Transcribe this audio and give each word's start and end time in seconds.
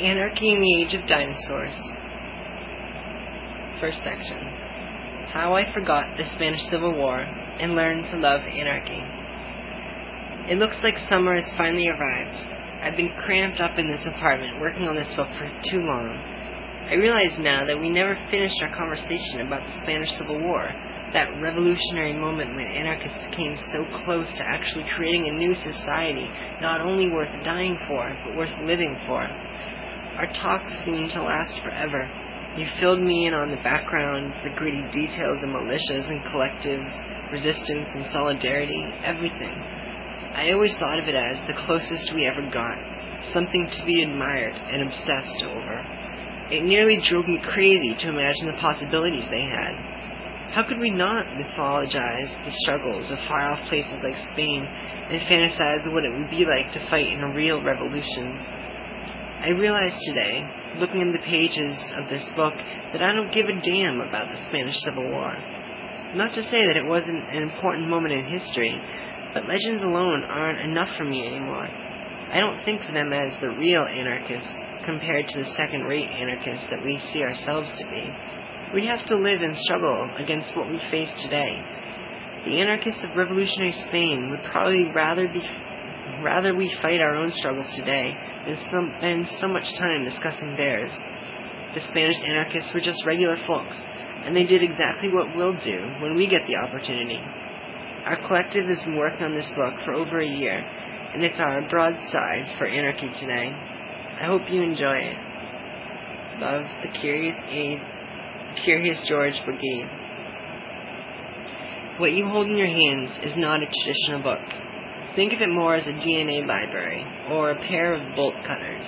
Anarchy 0.00 0.48
in 0.48 0.62
the 0.62 0.80
Age 0.80 0.94
of 0.94 1.06
Dinosaurs. 1.06 1.76
First 3.84 4.00
section 4.00 4.40
How 5.28 5.52
I 5.52 5.70
Forgot 5.74 6.16
the 6.16 6.24
Spanish 6.24 6.62
Civil 6.70 6.94
War 6.96 7.20
and 7.20 7.74
Learned 7.76 8.06
to 8.08 8.16
Love 8.16 8.40
Anarchy. 8.40 9.04
It 10.48 10.56
looks 10.56 10.80
like 10.82 10.96
summer 11.10 11.36
has 11.36 11.52
finally 11.58 11.88
arrived. 11.88 12.40
I've 12.80 12.96
been 12.96 13.12
cramped 13.26 13.60
up 13.60 13.76
in 13.76 13.92
this 13.92 14.00
apartment 14.08 14.58
working 14.58 14.88
on 14.88 14.96
this 14.96 15.12
book 15.16 15.28
for 15.36 15.52
too 15.68 15.84
long. 15.84 16.16
I 16.88 16.94
realize 16.96 17.36
now 17.36 17.66
that 17.66 17.78
we 17.78 17.90
never 17.90 18.16
finished 18.30 18.56
our 18.62 18.74
conversation 18.74 19.44
about 19.44 19.68
the 19.68 19.76
Spanish 19.84 20.08
Civil 20.16 20.40
War, 20.40 20.64
that 21.12 21.28
revolutionary 21.44 22.16
moment 22.16 22.56
when 22.56 22.64
anarchists 22.64 23.36
came 23.36 23.52
so 23.76 23.84
close 24.06 24.32
to 24.38 24.48
actually 24.48 24.88
creating 24.96 25.28
a 25.28 25.36
new 25.36 25.52
society, 25.52 26.24
not 26.62 26.80
only 26.80 27.10
worth 27.10 27.28
dying 27.44 27.76
for, 27.86 28.16
but 28.24 28.34
worth 28.34 28.52
living 28.64 28.96
for. 29.06 29.28
Our 30.20 30.28
talks 30.36 30.68
seemed 30.84 31.08
to 31.16 31.22
last 31.22 31.56
forever. 31.64 32.04
You 32.54 32.68
filled 32.78 33.00
me 33.00 33.24
in 33.24 33.32
on 33.32 33.48
the 33.48 33.64
background, 33.64 34.34
the 34.44 34.52
gritty 34.52 34.84
details 34.92 35.40
of 35.40 35.48
militias 35.48 36.12
and 36.12 36.20
collectives, 36.28 36.92
resistance 37.32 37.88
and 37.96 38.04
solidarity, 38.12 38.84
everything. 39.02 39.56
I 40.36 40.52
always 40.52 40.76
thought 40.76 41.00
of 41.00 41.08
it 41.08 41.16
as 41.16 41.40
the 41.48 41.56
closest 41.64 42.12
we 42.12 42.28
ever 42.28 42.44
got, 42.52 42.76
something 43.32 43.64
to 43.64 43.84
be 43.86 44.02
admired 44.02 44.60
and 44.68 44.92
obsessed 44.92 45.40
over. 45.48 45.80
It 46.52 46.68
nearly 46.68 47.00
drove 47.08 47.24
me 47.24 47.40
crazy 47.40 47.96
to 48.04 48.12
imagine 48.12 48.44
the 48.44 48.60
possibilities 48.60 49.24
they 49.32 49.48
had. 49.48 49.72
How 50.52 50.68
could 50.68 50.84
we 50.84 50.90
not 50.90 51.32
mythologize 51.32 52.28
the 52.44 52.52
struggles 52.68 53.10
of 53.10 53.16
far 53.24 53.56
off 53.56 53.66
places 53.70 53.96
like 54.04 54.20
Spain 54.36 54.68
and 54.68 55.24
fantasize 55.32 55.90
what 55.90 56.04
it 56.04 56.12
would 56.12 56.28
be 56.28 56.44
like 56.44 56.68
to 56.76 56.90
fight 56.90 57.08
in 57.08 57.24
a 57.24 57.32
real 57.32 57.62
revolution? 57.64 58.59
I 59.40 59.56
realize 59.56 59.96
today, 60.04 60.44
looking 60.76 61.00
in 61.00 61.12
the 61.12 61.24
pages 61.24 61.72
of 61.96 62.10
this 62.10 62.28
book, 62.36 62.52
that 62.92 63.00
I 63.00 63.16
don't 63.16 63.32
give 63.32 63.46
a 63.48 63.56
damn 63.64 64.04
about 64.04 64.28
the 64.28 64.36
Spanish 64.36 64.76
Civil 64.84 65.08
War. 65.08 65.32
Not 66.12 66.34
to 66.34 66.42
say 66.42 66.60
that 66.68 66.76
it 66.76 66.84
wasn't 66.84 67.24
an 67.32 67.48
important 67.48 67.88
moment 67.88 68.12
in 68.12 68.28
history, 68.28 68.76
but 69.32 69.48
legends 69.48 69.82
alone 69.82 70.24
aren't 70.28 70.60
enough 70.60 70.92
for 70.98 71.04
me 71.04 71.26
anymore. 71.26 71.64
I 71.64 72.36
don't 72.36 72.62
think 72.66 72.82
of 72.84 72.92
them 72.92 73.14
as 73.14 73.32
the 73.40 73.56
real 73.56 73.80
anarchists 73.80 74.52
compared 74.84 75.28
to 75.28 75.38
the 75.40 75.50
second 75.56 75.88
rate 75.88 76.04
anarchists 76.04 76.68
that 76.68 76.84
we 76.84 77.00
see 77.10 77.22
ourselves 77.22 77.72
to 77.80 77.84
be. 77.88 78.04
We 78.74 78.84
have 78.92 79.06
to 79.06 79.16
live 79.16 79.40
and 79.40 79.56
struggle 79.56 80.10
against 80.18 80.54
what 80.54 80.68
we 80.68 80.78
face 80.90 81.10
today. 81.24 81.56
The 82.44 82.60
anarchists 82.60 83.04
of 83.04 83.16
revolutionary 83.16 83.72
Spain 83.88 84.28
would 84.28 84.52
probably 84.52 84.92
rather 84.94 85.28
be 85.28 85.40
rather 86.22 86.54
we 86.54 86.76
fight 86.82 87.00
our 87.00 87.16
own 87.16 87.32
struggles 87.32 87.68
today 87.74 88.12
and 88.46 88.58
spend 88.58 89.28
so 89.40 89.48
much 89.48 89.64
time 89.78 90.04
discussing 90.04 90.56
theirs. 90.56 90.90
The 91.74 91.80
Spanish 91.80 92.16
anarchists 92.26 92.72
were 92.74 92.80
just 92.80 93.04
regular 93.06 93.36
folks, 93.46 93.76
and 94.24 94.34
they 94.34 94.44
did 94.44 94.62
exactly 94.62 95.10
what 95.12 95.36
we'll 95.36 95.58
do 95.60 95.78
when 96.02 96.16
we 96.16 96.26
get 96.26 96.42
the 96.46 96.56
opportunity. 96.56 97.20
Our 98.06 98.26
collective 98.26 98.66
has 98.66 98.82
been 98.82 98.96
working 98.96 99.24
on 99.24 99.34
this 99.34 99.50
book 99.54 99.74
for 99.84 99.94
over 99.94 100.20
a 100.20 100.26
year, 100.26 100.58
and 100.58 101.22
it's 101.22 101.38
our 101.38 101.68
broadside 101.68 102.58
for 102.58 102.66
anarchy 102.66 103.08
today. 103.20 103.52
I 104.20 104.26
hope 104.26 104.42
you 104.50 104.62
enjoy 104.62 104.96
it. 104.96 105.16
Love, 106.40 106.64
the 106.82 106.98
Curious 107.00 107.36
Aid, 107.50 107.78
Curious 108.64 109.00
George 109.06 109.40
Brigade. 109.44 109.86
What 111.98 112.12
you 112.12 112.26
hold 112.26 112.46
in 112.48 112.56
your 112.56 112.66
hands 112.66 113.10
is 113.22 113.36
not 113.36 113.60
a 113.62 113.66
traditional 113.66 114.22
book. 114.22 114.69
Think 115.16 115.32
of 115.32 115.40
it 115.40 115.48
more 115.48 115.74
as 115.74 115.86
a 115.86 115.92
DNA 115.92 116.46
library 116.46 117.04
or 117.30 117.50
a 117.50 117.66
pair 117.66 117.94
of 117.94 118.14
bolt 118.14 118.34
cutters. 118.46 118.86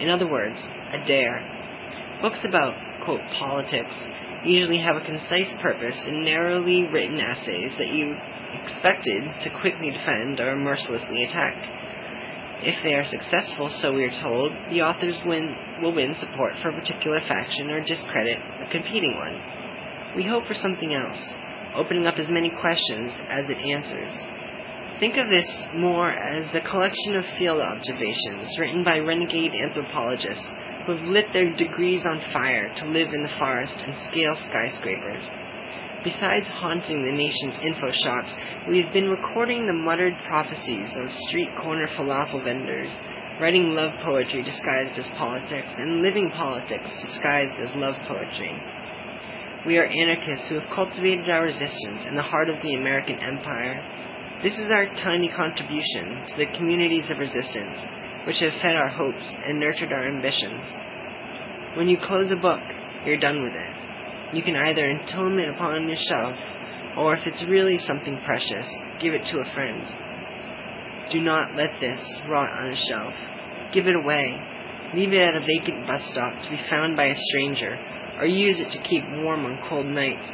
In 0.00 0.10
other 0.10 0.28
words, 0.28 0.58
a 0.58 1.06
dare. 1.06 1.40
Books 2.20 2.40
about, 2.46 2.74
quote, 3.04 3.20
politics 3.38 3.94
usually 4.44 4.78
have 4.78 4.96
a 4.96 5.04
concise 5.06 5.52
purpose 5.62 5.98
and 6.06 6.24
narrowly 6.24 6.82
written 6.92 7.18
essays 7.18 7.72
that 7.78 7.92
you 7.92 8.14
expected 8.60 9.24
to 9.42 9.50
quickly 9.60 9.90
defend 9.90 10.38
or 10.40 10.54
mercilessly 10.56 11.24
attack. 11.24 11.56
If 12.60 12.82
they 12.82 12.92
are 12.92 13.04
successful, 13.04 13.68
so 13.80 13.92
we 13.92 14.04
are 14.04 14.22
told, 14.22 14.52
the 14.70 14.82
authors 14.82 15.20
win, 15.24 15.54
will 15.82 15.94
win 15.94 16.14
support 16.20 16.54
for 16.62 16.70
a 16.70 16.80
particular 16.80 17.20
faction 17.26 17.70
or 17.70 17.80
discredit 17.84 18.38
a 18.38 18.70
competing 18.70 19.16
one. 19.16 20.16
We 20.16 20.24
hope 20.24 20.46
for 20.46 20.54
something 20.54 20.94
else, 20.94 21.20
opening 21.74 22.06
up 22.06 22.14
as 22.18 22.28
many 22.28 22.50
questions 22.50 23.12
as 23.30 23.50
it 23.50 23.58
answers. 23.58 24.12
Think 25.00 25.16
of 25.16 25.26
this 25.26 25.50
more 25.74 26.12
as 26.12 26.46
a 26.54 26.60
collection 26.60 27.16
of 27.16 27.24
field 27.36 27.60
observations 27.60 28.46
written 28.60 28.84
by 28.84 28.98
renegade 28.98 29.50
anthropologists 29.50 30.46
who 30.86 30.94
have 30.94 31.10
lit 31.10 31.32
their 31.32 31.52
degrees 31.54 32.06
on 32.06 32.22
fire 32.32 32.72
to 32.76 32.86
live 32.86 33.08
in 33.12 33.24
the 33.24 33.36
forest 33.36 33.74
and 33.74 33.92
scale 34.06 34.36
skyscrapers. 34.46 35.26
Besides 36.04 36.46
haunting 36.46 37.02
the 37.02 37.10
nation's 37.10 37.58
info 37.66 37.90
shops, 37.90 38.36
we 38.68 38.78
have 38.78 38.92
been 38.92 39.08
recording 39.10 39.66
the 39.66 39.72
muttered 39.72 40.14
prophecies 40.28 40.94
of 40.94 41.10
street 41.26 41.50
corner 41.60 41.88
falafel 41.98 42.44
vendors, 42.44 42.92
writing 43.40 43.74
love 43.74 43.90
poetry 44.04 44.44
disguised 44.44 44.96
as 44.96 45.10
politics, 45.18 45.74
and 45.76 46.02
living 46.02 46.30
politics 46.36 46.90
disguised 47.02 47.58
as 47.58 47.74
love 47.74 47.96
poetry. 48.06 48.54
We 49.66 49.76
are 49.78 49.86
anarchists 49.86 50.48
who 50.48 50.60
have 50.60 50.70
cultivated 50.70 51.28
our 51.28 51.42
resistance 51.42 52.04
in 52.06 52.14
the 52.14 52.22
heart 52.22 52.48
of 52.48 52.62
the 52.62 52.74
American 52.74 53.18
empire 53.18 53.82
this 54.44 54.60
is 54.60 54.70
our 54.70 54.84
tiny 55.00 55.30
contribution 55.34 56.28
to 56.28 56.36
the 56.36 56.52
communities 56.54 57.08
of 57.08 57.16
resistance, 57.16 57.80
which 58.26 58.40
have 58.40 58.52
fed 58.60 58.76
our 58.76 58.90
hopes 58.90 59.24
and 59.46 59.58
nurtured 59.58 59.90
our 59.90 60.06
ambitions. 60.06 60.60
When 61.78 61.88
you 61.88 61.96
close 61.96 62.30
a 62.30 62.36
book, 62.36 62.60
you're 63.06 63.16
done 63.16 63.42
with 63.42 63.54
it. 63.54 64.36
You 64.36 64.42
can 64.42 64.54
either 64.54 64.84
entome 64.84 65.38
it 65.40 65.48
upon 65.48 65.88
your 65.88 65.96
shelf, 65.96 66.36
or 66.98 67.16
if 67.16 67.26
it's 67.26 67.42
really 67.48 67.78
something 67.78 68.20
precious, 68.26 68.68
give 69.00 69.14
it 69.14 69.24
to 69.32 69.40
a 69.40 69.54
friend. 69.54 69.82
Do 71.10 71.22
not 71.22 71.56
let 71.56 71.80
this 71.80 72.04
rot 72.28 72.50
on 72.52 72.70
a 72.70 72.76
shelf. 72.76 73.14
Give 73.72 73.86
it 73.86 73.96
away. 73.96 74.28
Leave 74.94 75.14
it 75.14 75.22
at 75.22 75.40
a 75.40 75.40
vacant 75.40 75.86
bus 75.86 76.04
stop 76.12 76.42
to 76.44 76.50
be 76.50 76.60
found 76.68 76.96
by 76.96 77.06
a 77.06 77.16
stranger, 77.32 77.78
or 78.20 78.26
use 78.26 78.60
it 78.60 78.70
to 78.72 78.88
keep 78.88 79.04
warm 79.24 79.46
on 79.46 79.58
cold 79.70 79.86
nights. 79.86 80.28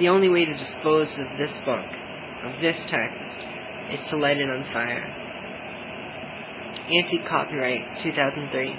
The 0.00 0.08
only 0.08 0.30
way 0.30 0.46
to 0.46 0.56
dispose 0.56 1.12
of 1.18 1.36
this 1.38 1.52
book, 1.66 1.84
of 2.44 2.60
this 2.60 2.76
text, 2.86 3.36
is 3.92 4.00
to 4.10 4.16
light 4.16 4.36
it 4.36 4.50
on 4.50 4.64
fire. 4.72 5.04
Anti-copyright 6.86 8.02
2003. 8.02 8.74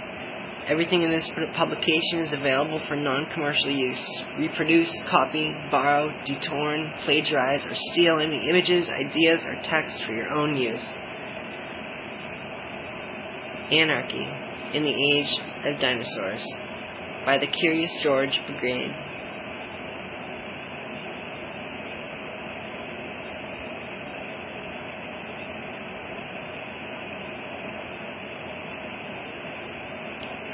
Everything 0.70 1.02
in 1.02 1.12
this 1.12 1.30
publication 1.56 2.20
is 2.20 2.34
available 2.34 2.82
for 2.88 2.96
non-commercial 2.96 3.72
use. 3.72 4.22
Reproduce, 4.38 4.92
copy, 5.10 5.50
borrow, 5.72 6.10
detourn, 6.26 6.92
plagiarize, 7.06 7.66
or 7.66 7.74
steal 7.94 8.20
any 8.20 8.42
images, 8.50 8.90
ideas, 8.90 9.42
or 9.46 9.56
text 9.64 10.04
for 10.06 10.14
your 10.14 10.30
own 10.30 10.58
use. 10.58 10.84
Anarchy 13.72 14.28
in 14.74 14.84
the 14.84 14.92
Age 14.92 15.40
of 15.66 15.80
Dinosaurs 15.80 16.46
by 17.26 17.38
the 17.38 17.48
Curious 17.48 17.92
George 18.04 18.38
Brigade. 18.46 18.92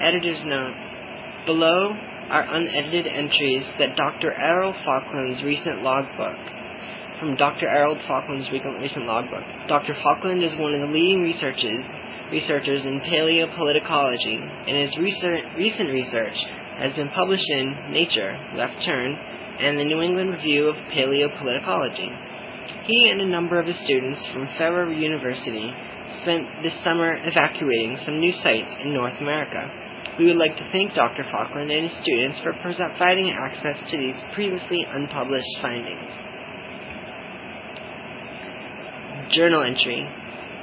Editor's 0.03 0.43
note. 0.45 0.75
Below 1.45 1.95
are 2.29 2.43
unedited 2.43 3.07
entries 3.07 3.63
that 3.79 3.95
Dr. 3.95 4.33
Errol 4.33 4.73
Falkland's 4.83 5.43
recent 5.43 5.81
logbook. 5.81 6.35
From 7.19 7.35
Dr. 7.37 7.67
Errol 7.69 7.97
Falkland's 8.07 8.51
recent 8.51 9.05
logbook. 9.05 9.43
Dr. 9.67 9.95
Falkland 10.03 10.43
is 10.43 10.55
one 10.57 10.75
of 10.75 10.81
the 10.81 10.93
leading 10.93 11.21
researchers 11.21 11.85
researchers 12.31 12.83
in 12.83 12.99
paleopoliticology, 13.01 14.41
and 14.67 14.75
his 14.75 14.97
recent 14.97 15.89
research 15.89 16.35
has 16.79 16.91
been 16.95 17.09
published 17.09 17.49
in 17.51 17.91
Nature, 17.91 18.35
Left 18.55 18.83
Turn, 18.83 19.15
and 19.59 19.77
the 19.77 19.83
New 19.83 20.01
England 20.01 20.31
Review 20.31 20.67
of 20.67 20.75
Paleopoliticology. 20.91 22.09
He 22.85 23.09
and 23.11 23.21
a 23.21 23.27
number 23.27 23.59
of 23.59 23.67
his 23.67 23.79
students 23.83 24.19
from 24.33 24.49
Ferrer 24.57 24.91
University 24.91 25.71
spent 26.21 26.47
this 26.63 26.73
summer 26.83 27.15
evacuating 27.21 27.97
some 28.03 28.19
new 28.19 28.31
sites 28.31 28.71
in 28.83 28.93
North 28.93 29.19
America. 29.21 29.69
We 30.19 30.25
would 30.25 30.37
like 30.37 30.57
to 30.57 30.69
thank 30.71 30.93
Dr. 30.93 31.25
Falkland 31.31 31.71
and 31.71 31.89
his 31.89 31.97
students 32.01 32.39
for 32.43 32.53
providing 32.61 33.33
access 33.33 33.77
to 33.89 33.97
these 33.97 34.15
previously 34.33 34.85
unpublished 34.87 35.57
findings. 35.61 36.13
Journal 39.31 39.63
entry, 39.63 40.05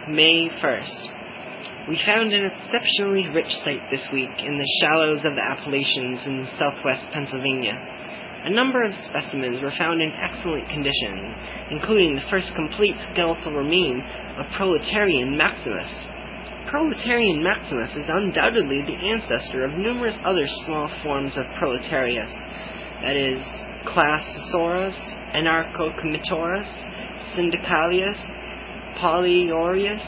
May 0.09 0.49
1st. 0.63 1.89
We 1.89 2.01
found 2.07 2.33
an 2.33 2.47
exceptionally 2.47 3.27
rich 3.35 3.51
site 3.65 3.83
this 3.91 4.07
week 4.13 4.31
in 4.39 4.59
the 4.59 4.71
shallows 4.81 5.25
of 5.25 5.35
the 5.35 5.43
Appalachians 5.43 6.23
in 6.25 6.47
southwest 6.57 7.03
Pennsylvania. 7.13 7.75
A 8.45 8.51
number 8.51 8.85
of 8.85 8.95
specimens 9.11 9.61
were 9.61 9.75
found 9.77 10.01
in 10.01 10.13
excellent 10.15 10.69
condition, 10.69 11.35
including 11.73 12.15
the 12.15 12.31
first 12.31 12.55
complete 12.55 12.95
skeletal 13.13 13.53
remain 13.53 14.01
of 14.39 14.47
Proletarian 14.57 15.37
maximus, 15.37 15.91
Proletarian 16.69 17.43
maximus 17.43 17.91
is 17.97 18.05
undoubtedly 18.09 18.83
the 18.87 18.95
ancestor 18.95 19.65
of 19.65 19.73
numerous 19.73 20.17
other 20.25 20.47
small 20.65 20.91
forms 21.03 21.37
of 21.37 21.45
proletarius, 21.59 22.31
that 23.03 23.17
is, 23.17 23.41
Classosaurus, 23.87 24.95
Anarchocomitorus, 25.35 26.69
Syndicalius, 27.35 28.19
Polyorius. 29.01 30.05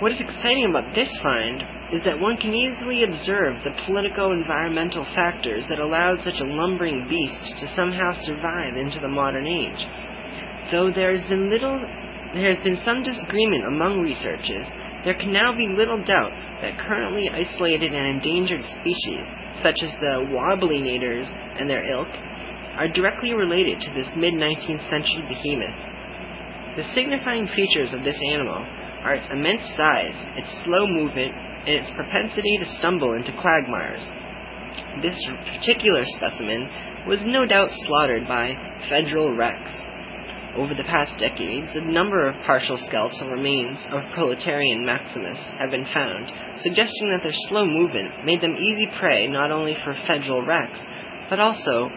What 0.00 0.12
is 0.12 0.20
exciting 0.20 0.66
about 0.70 0.94
this 0.94 1.08
find 1.22 1.62
is 1.92 2.02
that 2.04 2.20
one 2.20 2.36
can 2.36 2.54
easily 2.54 3.04
observe 3.04 3.62
the 3.64 3.74
politico-environmental 3.86 5.04
factors 5.14 5.64
that 5.68 5.78
allowed 5.78 6.20
such 6.20 6.38
a 6.40 6.44
lumbering 6.44 7.06
beast 7.08 7.58
to 7.60 7.74
somehow 7.74 8.10
survive 8.22 8.76
into 8.76 9.00
the 9.00 9.08
modern 9.08 9.46
age. 9.46 9.86
Though 10.70 10.90
there 10.94 11.14
has 11.14 11.24
been 11.26 11.50
little 11.50 11.80
there 12.34 12.50
has 12.50 12.58
been 12.64 12.76
some 12.84 13.02
disagreement 13.02 13.64
among 13.64 14.00
researchers, 14.00 14.66
there 15.04 15.14
can 15.14 15.32
now 15.32 15.54
be 15.54 15.68
little 15.68 16.02
doubt 16.02 16.32
that 16.62 16.78
currently 16.78 17.28
isolated 17.28 17.92
and 17.92 18.16
endangered 18.16 18.64
species, 18.64 19.24
such 19.62 19.76
as 19.82 19.92
the 20.00 20.24
wobblinators 20.32 21.28
and 21.60 21.68
their 21.68 21.84
ilk, 21.92 22.08
are 22.76 22.88
directly 22.88 23.32
related 23.32 23.80
to 23.80 23.92
this 23.92 24.08
mid-19th 24.16 24.88
century 24.90 25.22
behemoth. 25.28 25.76
The 26.76 26.88
signifying 26.94 27.48
features 27.54 27.92
of 27.92 28.02
this 28.02 28.18
animal 28.32 28.64
are 29.04 29.14
its 29.14 29.28
immense 29.30 29.62
size, 29.76 30.16
its 30.36 30.50
slow 30.64 30.86
movement, 30.88 31.32
and 31.68 31.76
its 31.76 31.90
propensity 31.92 32.58
to 32.58 32.66
stumble 32.80 33.12
into 33.12 33.32
quagmires. 33.40 34.04
This 35.02 35.16
particular 35.52 36.02
specimen 36.16 36.68
was 37.06 37.20
no 37.24 37.46
doubt 37.46 37.68
slaughtered 37.70 38.26
by 38.26 38.52
Federal 38.88 39.36
Rex. 39.36 39.70
Over 40.56 40.74
the 40.74 40.84
past 40.84 41.18
decades, 41.18 41.74
a 41.74 41.80
number 41.80 42.28
of 42.28 42.36
partial 42.46 42.76
skeletal 42.76 43.28
remains 43.28 43.76
of 43.90 44.02
Proletarian 44.14 44.86
maximus 44.86 45.38
have 45.58 45.72
been 45.72 45.86
found, 45.92 46.30
suggesting 46.62 47.10
that 47.10 47.24
their 47.24 47.34
slow 47.48 47.66
movement 47.66 48.24
made 48.24 48.40
them 48.40 48.54
easy 48.56 48.86
prey 48.98 49.26
not 49.26 49.50
only 49.50 49.76
for 49.82 49.96
Federal 50.06 50.46
Rex, 50.46 50.78
but 51.28 51.40
also 51.40 51.90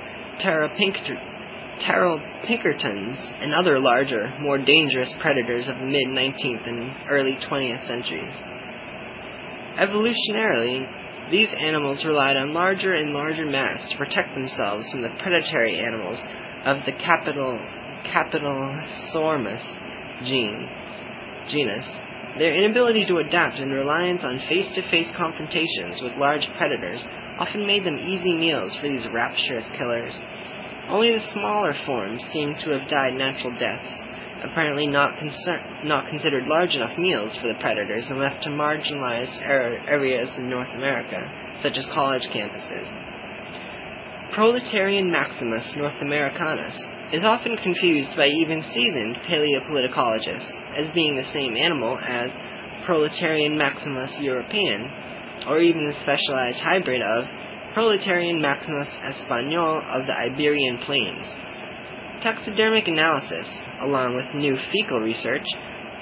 Pinkertons 2.47 3.17
and 3.39 3.53
other 3.53 3.79
larger, 3.79 4.33
more 4.39 4.57
dangerous 4.57 5.13
predators 5.21 5.67
of 5.67 5.77
the 5.77 5.85
mid 5.85 6.07
19th 6.07 6.67
and 6.67 6.91
early 7.11 7.37
20th 7.47 7.85
centuries. 7.85 8.33
Evolutionarily, 9.77 11.29
these 11.29 11.49
animals 11.63 12.03
relied 12.05 12.37
on 12.37 12.53
larger 12.53 12.93
and 12.95 13.13
larger 13.13 13.45
mass 13.45 13.87
to 13.91 13.97
protect 13.97 14.33
themselves 14.33 14.89
from 14.89 15.03
the 15.03 15.09
predatory 15.19 15.77
animals 15.79 16.17
of 16.65 16.77
the 16.87 16.93
capital 16.93 17.59
Capitalosaurus 18.05 19.63
genus. 20.25 21.87
Their 22.37 22.55
inability 22.63 23.05
to 23.05 23.17
adapt 23.17 23.57
and 23.57 23.71
reliance 23.71 24.23
on 24.23 24.39
face-to-face 24.47 25.07
confrontations 25.17 26.01
with 26.01 26.13
large 26.17 26.47
predators 26.57 27.03
often 27.39 27.65
made 27.65 27.83
them 27.83 27.97
easy 27.97 28.35
meals 28.35 28.75
for 28.75 28.87
these 28.89 29.07
rapturous 29.11 29.65
killers. 29.77 30.19
Only 30.89 31.11
the 31.11 31.25
smaller 31.33 31.73
forms 31.85 32.23
seem 32.31 32.53
to 32.55 32.71
have 32.77 32.87
died 32.87 33.15
natural 33.15 33.53
deaths, 33.57 34.01
apparently 34.43 34.87
not, 34.87 35.15
not 35.83 36.07
considered 36.09 36.45
large 36.47 36.75
enough 36.75 36.97
meals 36.97 37.35
for 37.41 37.47
the 37.47 37.59
predators 37.59 38.05
and 38.09 38.19
left 38.19 38.43
to 38.43 38.49
marginalized 38.49 39.41
areas 39.41 40.29
in 40.37 40.49
North 40.49 40.69
America, 40.75 41.19
such 41.61 41.77
as 41.77 41.85
college 41.93 42.27
campuses. 42.29 42.87
Proletarian 44.33 45.09
Maximus 45.09 45.65
north-americanus 45.75 46.75
is 47.11 47.23
often 47.23 47.57
confused 47.57 48.15
by 48.15 48.27
even 48.27 48.61
seasoned 48.61 49.17
paleopoliticologists 49.27 50.51
as 50.77 50.93
being 50.93 51.15
the 51.15 51.31
same 51.33 51.55
animal 51.55 51.97
as 51.97 52.29
Proletarian 52.85 53.57
Maximus 53.57 54.11
european, 54.19 54.91
or 55.47 55.59
even 55.59 55.87
the 55.87 55.95
specialized 56.03 56.59
hybrid 56.59 57.01
of 57.01 57.25
Proletarian 57.73 58.41
Maximus 58.41 58.87
espanol 59.09 59.81
of 59.93 60.05
the 60.05 60.13
Iberian 60.13 60.77
Plains. 60.79 61.25
Taxidermic 62.21 62.87
analysis, 62.87 63.47
along 63.81 64.15
with 64.15 64.25
new 64.35 64.57
fecal 64.71 64.99
research, 64.99 65.45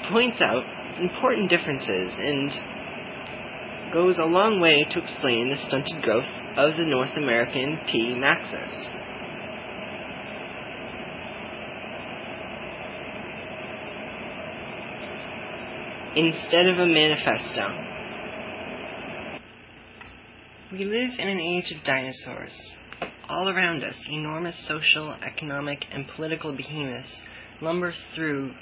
points 0.10 0.42
out 0.42 0.64
important 1.00 1.50
differences 1.50 2.12
and 2.18 2.52
goes 3.94 4.18
a 4.18 4.26
long 4.26 4.60
way 4.60 4.86
to 4.90 5.00
explain 5.00 5.50
the 5.50 5.58
stunted 5.68 6.02
growth 6.02 6.26
of 6.58 6.78
the 6.78 6.86
North 6.86 7.12
American 7.18 7.80
P. 7.92 8.16
maxus. 8.16 8.72
Instead 16.16 16.68
of 16.68 16.80
a 16.80 16.86
manifesto. 16.86 17.86
We 20.72 20.86
live 20.86 21.12
in 21.20 21.28
an 21.28 21.40
age 21.40 21.72
of 21.72 21.84
dinosaurs. 21.84 22.56
All 23.30 23.50
around 23.50 23.84
us, 23.84 23.96
enormous 24.10 24.56
social, 24.66 25.14
economic, 25.26 25.84
and 25.92 26.06
political 26.16 26.56
behemoths 26.56 27.10
lumber 27.62 27.94
through 28.16 28.54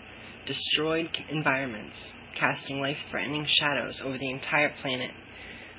destroyed 0.48 1.10
environments, 1.30 1.96
casting 2.40 2.80
life 2.82 2.98
threatening 3.12 3.46
shadows 3.48 4.02
over 4.04 4.18
the 4.18 4.30
entire 4.32 4.74
planet. 4.82 5.12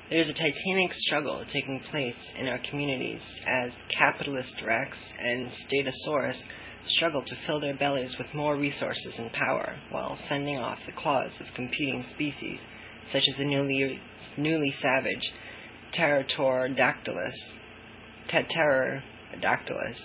There 0.07 0.19
is 0.19 0.29
a 0.29 0.33
titanic 0.33 0.93
struggle 0.93 1.43
taking 1.51 1.81
place 1.89 2.15
in 2.37 2.47
our 2.47 2.59
communities 2.59 3.23
as 3.47 3.71
capitalist 3.97 4.53
Rex 4.63 4.95
and 5.19 5.49
Statosaurus 5.49 6.39
struggle 6.85 7.23
to 7.23 7.35
fill 7.47 7.59
their 7.59 7.75
bellies 7.75 8.15
with 8.19 8.31
more 8.31 8.55
resources 8.55 9.15
and 9.17 9.33
power 9.33 9.79
while 9.89 10.19
fending 10.29 10.59
off 10.59 10.77
the 10.85 10.91
claws 10.91 11.31
of 11.39 11.47
competing 11.55 12.05
species 12.13 12.59
such 13.11 13.23
as 13.27 13.37
the 13.37 13.45
newly, 13.45 13.99
newly 14.37 14.71
savage 14.79 15.31
Pterodactylus, 15.97 17.33
Pterodactylus. 18.29 19.97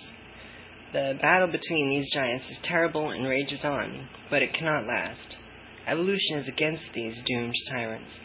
The 0.93 1.17
battle 1.21 1.47
between 1.51 1.89
these 1.91 2.11
giants 2.11 2.49
is 2.49 2.57
terrible 2.63 3.11
and 3.11 3.27
rages 3.27 3.63
on, 3.63 4.09
but 4.31 4.41
it 4.41 4.51
cannot 4.55 4.87
last. 4.87 5.37
Evolution 5.85 6.37
is 6.37 6.47
against 6.47 6.85
these 6.95 7.21
doomed 7.27 7.53
tyrants. 7.69 8.19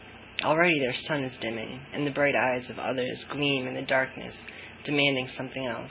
Already 0.46 0.78
their 0.78 0.94
sun 0.94 1.24
is 1.24 1.36
dimming, 1.40 1.80
and 1.92 2.06
the 2.06 2.12
bright 2.12 2.36
eyes 2.36 2.70
of 2.70 2.78
others 2.78 3.26
gleam 3.32 3.66
in 3.66 3.74
the 3.74 3.82
darkness, 3.82 4.32
demanding 4.84 5.28
something 5.36 5.66
else. 5.66 5.90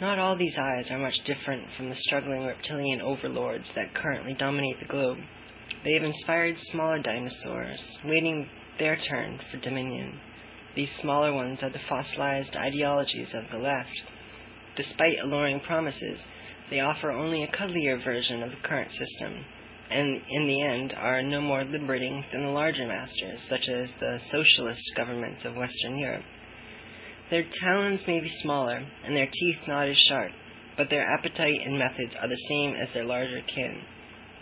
Not 0.00 0.18
all 0.18 0.34
these 0.34 0.56
eyes 0.56 0.90
are 0.90 0.98
much 0.98 1.18
different 1.26 1.66
from 1.76 1.90
the 1.90 1.94
struggling 1.94 2.46
reptilian 2.46 3.02
overlords 3.02 3.70
that 3.74 3.92
currently 3.94 4.32
dominate 4.32 4.80
the 4.80 4.86
globe. 4.86 5.18
They 5.84 5.92
have 5.92 6.04
inspired 6.04 6.56
smaller 6.72 6.98
dinosaurs, 7.00 7.86
waiting 8.02 8.48
their 8.78 8.96
turn 8.96 9.38
for 9.50 9.58
dominion. 9.58 10.18
These 10.74 10.96
smaller 11.02 11.34
ones 11.34 11.62
are 11.62 11.68
the 11.68 11.84
fossilized 11.86 12.56
ideologies 12.56 13.34
of 13.34 13.44
the 13.52 13.58
left. 13.58 13.92
Despite 14.74 15.18
alluring 15.22 15.60
promises, 15.60 16.18
they 16.70 16.80
offer 16.80 17.10
only 17.10 17.42
a 17.42 17.52
cuddlier 17.52 18.02
version 18.02 18.42
of 18.42 18.52
the 18.52 18.66
current 18.66 18.90
system, 18.92 19.44
and 19.90 20.20
in 20.28 20.46
the 20.46 20.62
end 20.62 20.94
are 20.96 21.22
no 21.22 21.40
more 21.40 21.64
liberating 21.64 22.24
than 22.32 22.44
the 22.44 22.50
larger 22.50 22.86
masters, 22.86 23.44
such 23.48 23.68
as 23.68 23.90
the 24.00 24.18
socialist 24.30 24.82
governments 24.96 25.44
of 25.44 25.54
Western 25.54 25.98
Europe. 25.98 26.24
Their 27.30 27.44
talons 27.62 28.06
may 28.06 28.20
be 28.20 28.30
smaller, 28.42 28.86
and 29.04 29.16
their 29.16 29.28
teeth 29.32 29.58
not 29.66 29.88
as 29.88 29.96
sharp, 30.08 30.32
but 30.76 30.90
their 30.90 31.06
appetite 31.06 31.60
and 31.64 31.78
methods 31.78 32.16
are 32.20 32.28
the 32.28 32.46
same 32.48 32.74
as 32.74 32.88
their 32.92 33.04
larger 33.04 33.40
kin. 33.54 33.82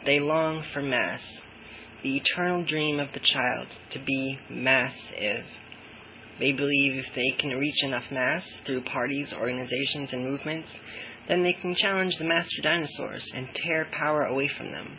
They 0.05 0.21
long 0.21 0.65
for 0.73 0.83
mass, 0.83 1.23
the 2.03 2.17
eternal 2.17 2.65
dream 2.65 2.99
of 2.99 3.13
the 3.13 3.21
child, 3.21 3.69
to 3.93 3.99
be 4.01 4.39
massive. 4.51 5.45
They 6.41 6.53
believe 6.53 6.97
if 6.97 7.15
they 7.15 7.31
can 7.39 7.51
reach 7.51 7.85
enough 7.85 8.11
mass 8.11 8.45
through 8.67 8.83
parties, 8.83 9.33
organizations, 9.33 10.13
and 10.13 10.25
movements, 10.25 10.69
then 11.29 11.43
they 11.43 11.53
can 11.53 11.77
challenge 11.77 12.15
the 12.19 12.25
master 12.25 12.63
dinosaurs 12.63 13.25
and 13.35 13.49
tear 13.55 13.87
power 13.93 14.25
away 14.25 14.51
from 14.57 14.73
them. 14.73 14.99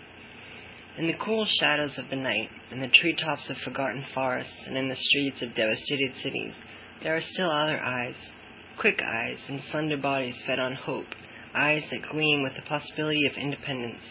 In 0.95 1.07
the 1.07 1.17
cool 1.25 1.45
shadows 1.59 1.97
of 1.97 2.09
the 2.09 2.15
night, 2.15 2.51
in 2.71 2.79
the 2.79 2.87
treetops 2.87 3.49
of 3.49 3.57
forgotten 3.65 4.05
forests, 4.13 4.67
and 4.67 4.77
in 4.77 4.89
the 4.89 4.95
streets 4.95 5.41
of 5.41 5.55
devastated 5.55 6.15
cities, 6.17 6.53
there 7.01 7.15
are 7.15 7.21
still 7.21 7.49
other 7.49 7.81
eyes, 7.81 8.15
quick 8.77 9.01
eyes 9.01 9.39
and 9.47 9.63
slender 9.63 9.97
bodies 9.97 10.39
fed 10.45 10.59
on 10.59 10.75
hope, 10.75 11.07
eyes 11.55 11.81
that 11.89 12.11
gleam 12.11 12.43
with 12.43 12.53
the 12.55 12.61
possibility 12.69 13.25
of 13.25 13.33
independence. 13.41 14.03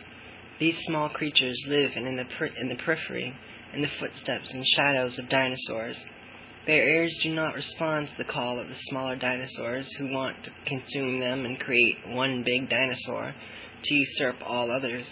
These 0.58 0.76
small 0.86 1.08
creatures 1.08 1.64
live 1.68 1.92
in 1.94 2.16
the, 2.16 2.24
per- 2.24 2.46
in 2.60 2.68
the 2.68 2.82
periphery, 2.84 3.32
in 3.72 3.82
the 3.82 3.90
footsteps 4.00 4.52
and 4.52 4.66
shadows 4.76 5.16
of 5.20 5.28
dinosaurs, 5.28 5.96
their 6.66 6.88
ears 6.88 7.16
do 7.22 7.32
not 7.32 7.54
respond 7.54 8.08
to 8.08 8.14
the 8.18 8.30
call 8.30 8.58
of 8.60 8.68
the 8.68 8.76
smaller 8.90 9.16
dinosaurs 9.16 9.88
who 9.98 10.12
want 10.12 10.36
to 10.44 10.50
consume 10.66 11.20
them 11.20 11.44
and 11.44 11.60
create 11.60 11.96
one 12.08 12.42
big 12.44 12.68
dinosaur 12.68 13.34
to 13.84 13.94
usurp 13.94 14.36
all 14.44 14.70
others. 14.70 15.06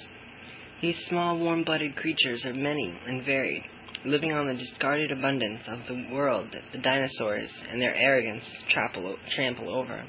These 0.80 0.98
small, 1.08 1.38
warm 1.38 1.64
blooded 1.64 1.94
creatures 1.96 2.46
are 2.46 2.54
many 2.54 2.94
and 3.06 3.22
varied, 3.22 3.64
living 4.06 4.32
on 4.32 4.46
the 4.46 4.54
discarded 4.54 5.12
abundance 5.12 5.60
of 5.68 5.80
the 5.86 6.08
world 6.10 6.48
that 6.52 6.62
the 6.72 6.78
dinosaurs 6.78 7.52
and 7.70 7.78
their 7.82 7.94
arrogance 7.94 8.44
trample, 8.70 9.16
trample 9.34 9.76
over. 9.76 10.02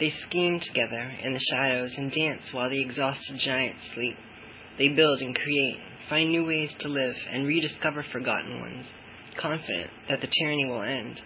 They 0.00 0.08
scheme 0.08 0.58
together 0.58 1.12
in 1.22 1.34
the 1.34 1.46
shadows 1.50 1.94
and 1.98 2.10
dance 2.10 2.50
while 2.52 2.70
the 2.70 2.80
exhausted 2.80 3.36
giants 3.44 3.84
sleep. 3.94 4.16
They 4.78 4.88
build 4.88 5.20
and 5.20 5.36
create, 5.36 5.78
find 6.08 6.30
new 6.30 6.46
ways 6.46 6.74
to 6.80 6.88
live, 6.88 7.14
and 7.30 7.46
rediscover 7.46 8.06
forgotten 8.10 8.60
ones, 8.60 8.90
confident 9.38 9.90
that 10.08 10.22
the 10.22 10.30
tyranny 10.38 10.64
will 10.64 10.82
end. 10.82 11.20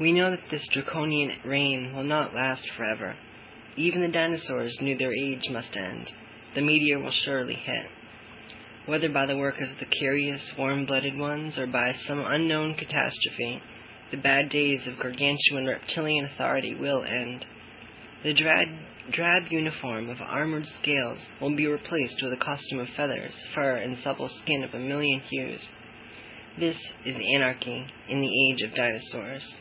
We 0.00 0.10
know 0.10 0.30
that 0.30 0.50
this 0.50 0.66
draconian 0.72 1.38
reign 1.44 1.94
will 1.94 2.04
not 2.04 2.34
last 2.34 2.68
forever. 2.76 3.14
Even 3.76 4.02
the 4.02 4.08
dinosaurs 4.08 4.76
knew 4.80 4.98
their 4.98 5.14
age 5.14 5.44
must 5.50 5.76
end. 5.76 6.10
The 6.54 6.60
meteor 6.60 6.98
will 6.98 7.12
surely 7.24 7.54
hit. 7.54 7.86
Whether 8.86 9.08
by 9.08 9.26
the 9.26 9.36
work 9.36 9.60
of 9.60 9.68
the 9.78 9.84
curious, 9.84 10.42
warm-blooded 10.58 11.16
ones 11.16 11.58
or 11.58 11.66
by 11.66 11.94
some 12.06 12.24
unknown 12.24 12.74
catastrophe, 12.74 13.62
the 14.10 14.16
bad 14.16 14.48
days 14.48 14.80
of 14.86 14.98
gargantuan 14.98 15.66
reptilian 15.66 16.24
authority 16.24 16.74
will 16.74 17.04
end. 17.04 17.46
The 18.24 18.34
drab, 18.34 18.66
drab 19.12 19.44
uniform 19.50 20.10
of 20.10 20.20
armored 20.20 20.66
scales 20.80 21.18
will 21.40 21.54
be 21.54 21.66
replaced 21.66 22.20
with 22.22 22.32
a 22.32 22.36
costume 22.36 22.80
of 22.80 22.88
feathers, 22.96 23.34
fur, 23.54 23.76
and 23.76 23.96
supple 23.98 24.28
skin 24.28 24.64
of 24.64 24.74
a 24.74 24.78
million 24.78 25.20
hues. 25.30 25.68
This 26.58 26.76
is 27.06 27.16
anarchy 27.34 27.86
in 28.08 28.20
the 28.20 28.50
age 28.50 28.62
of 28.68 28.74
dinosaurs. 28.74 29.54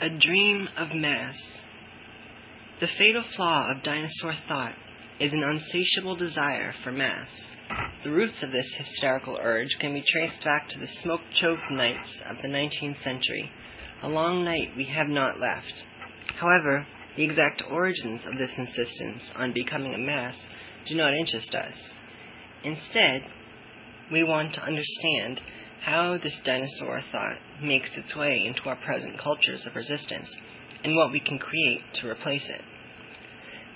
A 0.00 0.08
dream 0.08 0.68
of 0.78 0.94
mass. 0.94 1.34
The 2.80 2.88
fatal 2.98 3.22
flaw 3.36 3.70
of 3.70 3.84
dinosaur 3.84 4.34
thought 4.48 4.74
is 5.20 5.32
an 5.32 5.44
unsatiable 5.44 6.16
desire 6.16 6.74
for 6.82 6.90
mass. 6.90 7.28
The 8.02 8.10
roots 8.10 8.42
of 8.42 8.50
this 8.50 8.66
hysterical 8.76 9.38
urge 9.40 9.68
can 9.78 9.94
be 9.94 10.02
traced 10.12 10.44
back 10.44 10.68
to 10.68 10.80
the 10.80 10.88
smoke-choked 11.02 11.70
nights 11.70 12.20
of 12.28 12.36
the 12.42 12.48
19th 12.48 13.02
century, 13.04 13.50
a 14.02 14.08
long 14.08 14.44
night 14.44 14.76
we 14.76 14.86
have 14.86 15.06
not 15.06 15.38
left. 15.38 15.84
However, 16.36 16.84
the 17.16 17.22
exact 17.22 17.62
origins 17.70 18.26
of 18.26 18.36
this 18.38 18.52
insistence 18.58 19.22
on 19.36 19.52
becoming 19.52 19.94
a 19.94 19.98
mass 19.98 20.36
do 20.86 20.96
not 20.96 21.14
interest 21.14 21.54
us. 21.54 21.74
Instead, 22.64 23.22
we 24.10 24.24
want 24.24 24.52
to 24.54 24.62
understand 24.62 25.40
how 25.80 26.18
this 26.18 26.38
dinosaur 26.44 27.02
thought 27.12 27.36
makes 27.62 27.90
its 27.96 28.16
way 28.16 28.42
into 28.46 28.68
our 28.68 28.76
present 28.76 29.16
cultures 29.18 29.64
of 29.64 29.76
resistance, 29.76 30.28
and 30.84 30.94
what 30.94 31.10
we 31.10 31.20
can 31.20 31.38
create 31.38 31.80
to 31.94 32.08
replace 32.08 32.44
it. 32.48 32.60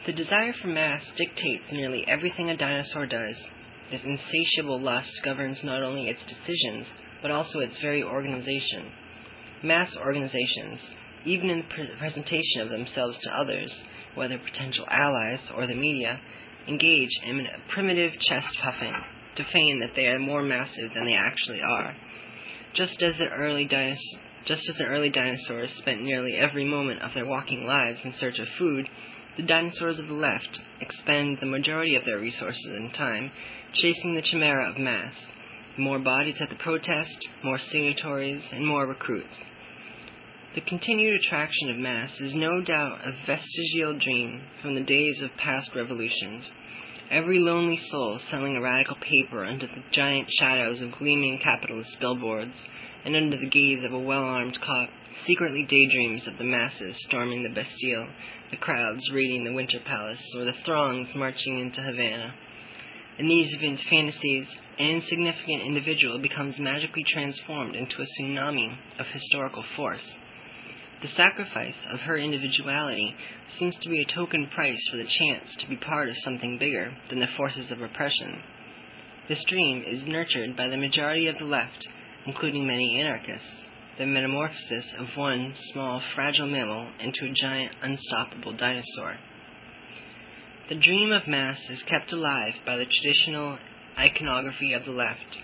The 0.07 0.13
desire 0.13 0.53
for 0.61 0.69
mass 0.69 1.03
dictates 1.17 1.65
nearly 1.73 2.05
everything 2.07 2.51
a 2.51 2.57
dinosaur 2.57 3.07
does. 3.07 3.37
This 3.91 4.01
insatiable 4.05 4.81
lust 4.81 5.11
governs 5.25 5.65
not 5.65 5.83
only 5.83 6.09
its 6.09 6.23
decisions, 6.25 6.87
but 7.23 7.31
also 7.31 7.61
its 7.61 7.79
very 7.81 8.03
organization. 8.03 8.93
Mass 9.63 9.91
organizations, 9.97 10.81
even 11.25 11.51
in 11.51 11.59
the 11.59 11.75
pre- 11.75 11.97
presentation 11.99 12.61
of 12.61 12.69
themselves 12.71 13.19
to 13.23 13.31
others, 13.31 13.75
whether 14.15 14.39
potential 14.39 14.85
allies 14.91 15.41
or 15.57 15.67
the 15.67 15.75
media, 15.75 16.21
engage 16.69 17.11
in 17.25 17.41
a 17.41 17.73
primitive 17.73 18.13
chest 18.29 18.49
puffing 18.63 18.95
to 19.37 19.45
feign 19.53 19.81
that 19.81 19.95
they 19.97 20.07
are 20.07 20.19
more 20.19 20.43
massive 20.43 20.93
than 20.95 21.05
they 21.05 21.15
actually 21.15 21.61
are. 21.61 21.97
Just 22.75 23.03
as 23.03 23.17
the 23.17 23.29
early 23.35 23.67
dinos- 23.67 24.19
just 24.45 24.69
as 24.69 24.77
the 24.77 24.85
early 24.85 25.11
dinosaurs 25.11 25.73
spent 25.79 26.03
nearly 26.03 26.37
every 26.37 26.65
moment 26.65 27.03
of 27.03 27.13
their 27.15 27.27
walking 27.27 27.65
lives 27.65 28.01
in 28.05 28.13
search 28.13 28.39
of 28.39 28.47
food, 28.59 28.89
the 29.37 29.43
dinosaurs 29.43 29.99
of 29.99 30.09
the 30.09 30.15
left 30.15 30.59
expend 30.81 31.39
the 31.41 31.47
majority 31.47 31.95
of 31.95 32.05
their 32.05 32.19
resources 32.19 32.67
and 32.67 32.93
time 32.95 33.31
chasing 33.75 34.15
the 34.15 34.23
chimera 34.23 34.71
of 34.71 34.79
mass. 34.79 35.15
More 35.77 35.99
bodies 35.99 36.41
at 36.41 36.49
the 36.49 36.57
protest, 36.57 37.17
more 37.45 37.59
signatories, 37.59 38.43
and 38.51 38.67
more 38.67 38.87
recruits. 38.87 39.35
The 40.55 40.63
continued 40.63 41.21
attraction 41.21 41.71
of 41.71 41.77
mass 41.77 42.11
is 42.21 42.35
no 42.35 42.61
doubt 42.63 43.07
a 43.07 43.13
vestigial 43.27 43.97
dream 43.99 44.43
from 44.61 44.75
the 44.75 44.81
days 44.81 45.21
of 45.23 45.31
past 45.37 45.71
revolutions. 45.77 46.51
Every 47.11 47.39
lonely 47.39 47.79
soul 47.91 48.19
selling 48.31 48.57
a 48.57 48.61
radical 48.61 48.97
paper 48.97 49.45
under 49.45 49.67
the 49.67 49.85
giant 49.93 50.29
shadows 50.39 50.81
of 50.81 50.99
gleaming 50.99 51.39
capitalist 51.39 51.97
billboards 52.01 52.57
and 53.05 53.17
under 53.17 53.37
the 53.37 53.49
gaze 53.49 53.85
of 53.85 53.93
a 53.93 53.99
well-armed 53.99 54.59
cop 54.61 54.91
secretly 55.27 55.65
daydreams 55.69 56.27
of 56.27 56.37
the 56.39 56.45
masses 56.45 56.97
storming 57.09 57.43
the 57.43 57.49
Bastille, 57.49 58.09
the 58.51 58.57
crowds 58.57 59.11
raiding 59.13 59.45
the 59.45 59.53
Winter 59.53 59.79
Palace, 59.85 60.23
or 60.37 60.45
the 60.45 60.53
throngs 60.65 61.09
marching 61.15 61.59
into 61.59 61.81
Havana. 61.81 62.35
In 63.19 63.27
these 63.27 63.55
fantasies, 63.91 64.49
an 64.79 64.87
insignificant 64.87 65.63
individual 65.67 66.19
becomes 66.21 66.59
magically 66.59 67.05
transformed 67.05 67.75
into 67.75 67.97
a 68.01 68.23
tsunami 68.23 68.77
of 68.99 69.07
historical 69.07 69.65
force. 69.75 70.07
The 71.03 71.09
sacrifice 71.09 71.77
of 71.93 72.01
her 72.01 72.17
individuality 72.17 73.15
seems 73.59 73.77
to 73.77 73.89
be 73.89 74.01
a 74.01 74.15
token 74.15 74.49
price 74.55 74.81
for 74.91 74.97
the 74.97 75.07
chance 75.07 75.57
to 75.59 75.69
be 75.69 75.77
part 75.77 76.09
of 76.09 76.17
something 76.19 76.59
bigger 76.59 76.93
than 77.09 77.21
the 77.21 77.27
forces 77.37 77.71
of 77.71 77.81
oppression. 77.81 78.43
This 79.29 79.45
dream 79.49 79.85
is 79.87 80.07
nurtured 80.07 80.57
by 80.57 80.69
the 80.69 80.77
majority 80.77 81.29
of 81.29 81.39
the 81.39 81.45
left, 81.45 81.87
including 82.29 82.67
many 82.67 83.01
anarchists, 83.01 83.65
the 83.97 84.05
metamorphosis 84.05 84.85
of 84.99 85.07
one 85.17 85.55
small, 85.73 86.03
fragile 86.15 86.47
mammal 86.47 86.87
into 87.01 87.25
a 87.25 87.33
giant, 87.33 87.73
unstoppable 87.83 88.55
dinosaur. 88.55 89.17
The 90.69 90.75
dream 90.75 91.11
of 91.11 91.27
mass 91.27 91.59
is 91.71 91.83
kept 91.85 92.13
alive 92.13 92.53
by 92.67 92.77
the 92.77 92.85
traditional 92.85 93.57
iconography 93.99 94.75
of 94.75 94.85
the 94.85 94.91
left, 94.91 95.39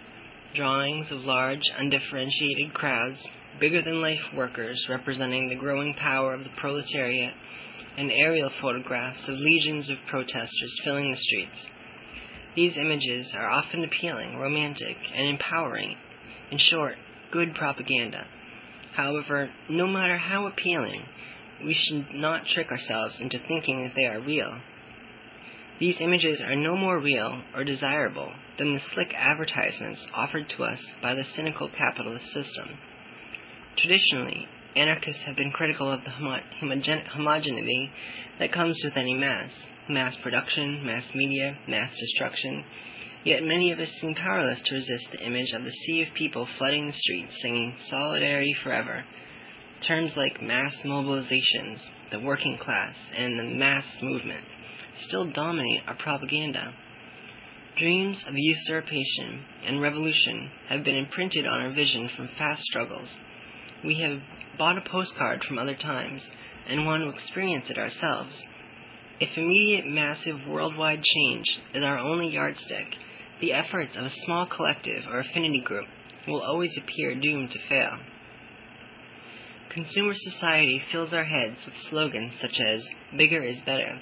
drawings 0.55 1.11
of 1.11 1.21
large, 1.21 1.63
undifferentiated 1.79 2.75
crowds 2.75 3.19
bigger 3.59 3.81
than 3.83 4.03
life 4.03 4.21
workers 4.37 4.85
representing 4.91 5.49
the 5.49 5.57
growing 5.57 5.95
power 5.95 6.35
of 6.35 6.45
the 6.45 6.51
proletariat, 6.59 7.33
and 7.97 8.11
aerial 8.11 8.51
photographs 8.61 9.23
of 9.27 9.37
legions 9.39 9.89
of 9.89 9.97
protesters 10.11 10.81
filling 10.85 11.11
the 11.11 11.17
streets. 11.17 11.67
These 12.55 12.77
images 12.77 13.33
are 13.35 13.49
often 13.49 13.85
appealing, 13.85 14.37
romantic, 14.37 14.97
and 15.17 15.29
empowering. 15.29 15.97
In 16.55 16.61
short, 16.71 16.95
good 17.33 17.53
propaganda. 17.57 18.29
However, 18.95 19.51
no 19.69 19.89
matter 19.89 20.17
how 20.17 20.47
appealing, 20.47 21.03
we 21.65 21.75
should 21.75 22.15
not 22.15 22.47
trick 22.47 22.71
ourselves 22.71 23.17
into 23.21 23.41
thinking 23.41 23.83
that 23.83 23.95
they 23.97 24.05
are 24.05 24.21
real. 24.21 24.61
These 25.81 25.97
images 26.01 26.41
are 26.41 26.55
no 26.55 26.77
more 26.77 27.01
real 27.01 27.43
or 27.57 27.65
desirable 27.65 28.33
than 28.57 28.73
the 28.73 28.81
slick 28.95 29.13
advertisements 29.17 30.07
offered 30.15 30.49
to 30.51 30.63
us 30.63 30.79
by 31.03 31.17
the 31.17 31.25
cynical 31.35 31.69
capitalist 31.77 32.27
system. 32.27 32.79
Traditionally, 33.77 34.47
anarchists 34.77 35.23
have 35.27 35.35
been 35.35 35.51
critical 35.51 35.91
of 35.91 36.05
the 36.05 36.11
homogen- 36.11 37.09
homogeneity 37.09 37.91
that 38.39 38.53
comes 38.53 38.81
with 38.85 38.97
any 38.97 39.15
mass 39.15 39.51
mass 39.89 40.15
production, 40.23 40.87
mass 40.87 41.05
media, 41.17 41.59
mass 41.67 41.91
destruction. 41.99 42.65
Yet 43.25 43.43
many 43.43 43.73
of 43.73 43.79
us 43.79 43.91
seem 44.01 44.15
powerless 44.15 44.61
to 44.65 44.75
resist 44.75 45.07
the 45.11 45.25
image 45.25 45.53
of 45.53 45.65
the 45.65 45.71
sea 45.71 46.03
of 46.03 46.15
people 46.15 46.47
flooding 46.59 46.87
the 46.87 46.93
streets 46.93 47.37
singing 47.41 47.75
Solidarity 47.89 48.55
Forever. 48.63 49.05
Terms 49.87 50.13
like 50.17 50.43
mass 50.43 50.75
mobilizations, 50.85 51.81
the 52.11 52.21
working 52.21 52.59
class, 52.63 52.95
and 53.17 53.39
the 53.39 53.57
mass 53.59 53.85
movement 54.03 54.45
still 55.07 55.31
dominate 55.31 55.81
our 55.87 55.97
propaganda. 55.97 56.75
Dreams 57.79 58.23
of 58.29 58.35
usurpation 58.37 59.45
and 59.67 59.81
revolution 59.81 60.51
have 60.69 60.85
been 60.85 60.97
imprinted 60.97 61.47
on 61.47 61.61
our 61.61 61.73
vision 61.73 62.09
from 62.17 62.29
past 62.39 62.63
struggles 62.63 63.15
we 63.85 64.01
have 64.01 64.19
bought 64.59 64.79
a 64.79 64.91
postcard 64.91 65.45
from 65.47 65.59
other 65.59 65.75
times 65.77 66.25
and 66.69 66.87
want 66.87 67.03
to 67.03 67.11
experience 67.11 67.67
it 67.69 67.79
ourselves. 67.79 68.43
If 69.21 69.37
immediate, 69.37 69.87
massive, 69.87 70.37
worldwide 70.49 71.03
change 71.03 71.47
is 71.75 71.83
our 71.85 71.99
only 71.99 72.29
yardstick, 72.29 72.95
the 73.41 73.53
efforts 73.53 73.97
of 73.97 74.05
a 74.05 74.13
small 74.25 74.47
collective 74.47 75.03
or 75.11 75.21
affinity 75.21 75.61
group 75.61 75.87
will 76.27 76.43
always 76.43 76.71
appear 76.79 77.15
doomed 77.15 77.51
to 77.51 77.59
fail. 77.69 77.99
Consumer 79.73 80.13
society 80.15 80.81
fills 80.93 81.13
our 81.13 81.25
heads 81.25 81.65
with 81.65 81.75
slogans 81.91 82.33
such 82.41 82.61
as 82.61 82.85
bigger 83.17 83.43
is 83.43 83.61
better, 83.67 84.01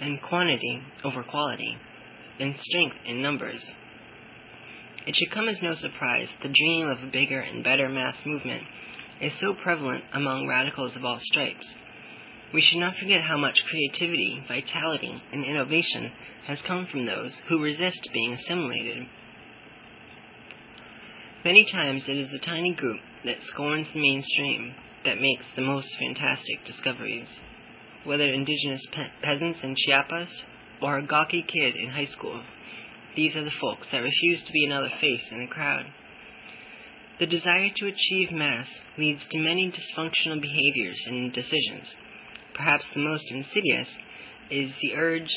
and 0.00 0.20
quantity 0.22 0.80
over 1.04 1.22
quality, 1.22 1.76
and 2.40 2.54
strength 2.58 2.96
in 3.06 3.22
numbers. 3.22 3.64
It 5.06 5.14
should 5.14 5.32
come 5.32 5.48
as 5.48 5.62
no 5.62 5.72
surprise 5.74 6.28
the 6.42 6.52
dream 6.52 6.88
of 6.88 6.98
a 7.02 7.12
bigger 7.12 7.40
and 7.40 7.62
better 7.62 7.88
mass 7.88 8.16
movement 8.26 8.62
is 9.20 9.32
so 9.40 9.54
prevalent 9.62 10.02
among 10.12 10.48
radicals 10.48 10.96
of 10.96 11.04
all 11.04 11.18
stripes. 11.20 11.70
We 12.54 12.60
should 12.62 12.78
not 12.78 12.94
forget 13.00 13.22
how 13.22 13.36
much 13.36 13.58
creativity, 13.68 14.42
vitality, 14.48 15.22
and 15.32 15.44
innovation 15.44 16.12
has 16.46 16.62
come 16.62 16.86
from 16.90 17.06
those 17.06 17.36
who 17.48 17.60
resist 17.60 18.08
being 18.12 18.32
assimilated. 18.32 19.06
Many 21.44 21.66
times 21.72 22.04
it 22.08 22.16
is 22.16 22.28
the 22.30 22.44
tiny 22.44 22.74
group 22.74 23.00
that 23.24 23.42
scorns 23.42 23.88
the 23.92 24.00
mainstream 24.00 24.74
that 25.04 25.20
makes 25.20 25.44
the 25.54 25.62
most 25.62 25.88
fantastic 25.98 26.64
discoveries. 26.64 27.28
Whether 28.04 28.32
indigenous 28.32 28.84
pe- 28.92 29.10
peasants 29.22 29.60
in 29.62 29.74
Chiapas 29.76 30.30
or 30.80 30.98
a 30.98 31.06
gawky 31.06 31.42
kid 31.42 31.74
in 31.76 31.90
high 31.90 32.04
school 32.06 32.42
these 33.16 33.34
are 33.34 33.44
the 33.44 33.58
folks 33.60 33.88
that 33.90 33.98
refuse 33.98 34.42
to 34.44 34.52
be 34.52 34.66
another 34.66 34.90
face 35.00 35.24
in 35.32 35.40
the 35.40 35.46
crowd. 35.46 35.86
The 37.18 37.26
desire 37.26 37.70
to 37.74 37.86
achieve 37.86 38.30
mass 38.30 38.68
leads 38.98 39.26
to 39.30 39.38
many 39.38 39.72
dysfunctional 39.72 40.40
behaviors 40.40 41.02
and 41.06 41.32
decisions. 41.32 41.96
Perhaps 42.56 42.86
the 42.94 43.00
most 43.00 43.30
insidious 43.30 43.88
is 44.50 44.70
the 44.80 44.94
urge 44.96 45.30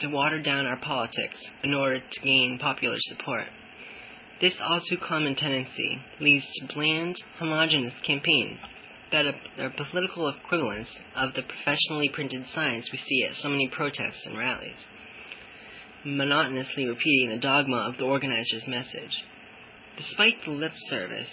to 0.00 0.08
water 0.08 0.42
down 0.42 0.66
our 0.66 0.78
politics 0.78 1.38
in 1.62 1.74
order 1.74 2.00
to 2.00 2.20
gain 2.20 2.58
popular 2.60 2.96
support. 2.98 3.46
This 4.40 4.58
all 4.60 4.80
too 4.80 4.96
common 4.96 5.36
tendency 5.36 5.98
leads 6.18 6.44
to 6.58 6.74
bland, 6.74 7.14
homogenous 7.38 7.94
campaigns 8.04 8.58
that 9.12 9.26
are 9.26 9.70
political 9.90 10.28
equivalents 10.28 10.90
of 11.14 11.34
the 11.34 11.42
professionally 11.42 12.08
printed 12.12 12.46
signs 12.48 12.88
we 12.90 12.98
see 12.98 13.24
at 13.28 13.36
so 13.36 13.48
many 13.48 13.68
protests 13.68 14.26
and 14.26 14.36
rallies, 14.36 14.84
monotonously 16.04 16.86
repeating 16.86 17.30
the 17.30 17.40
dogma 17.40 17.88
of 17.88 17.98
the 17.98 18.04
organizer's 18.04 18.66
message. 18.66 19.12
Despite 19.96 20.42
the 20.44 20.50
lip 20.50 20.72
service 20.88 21.28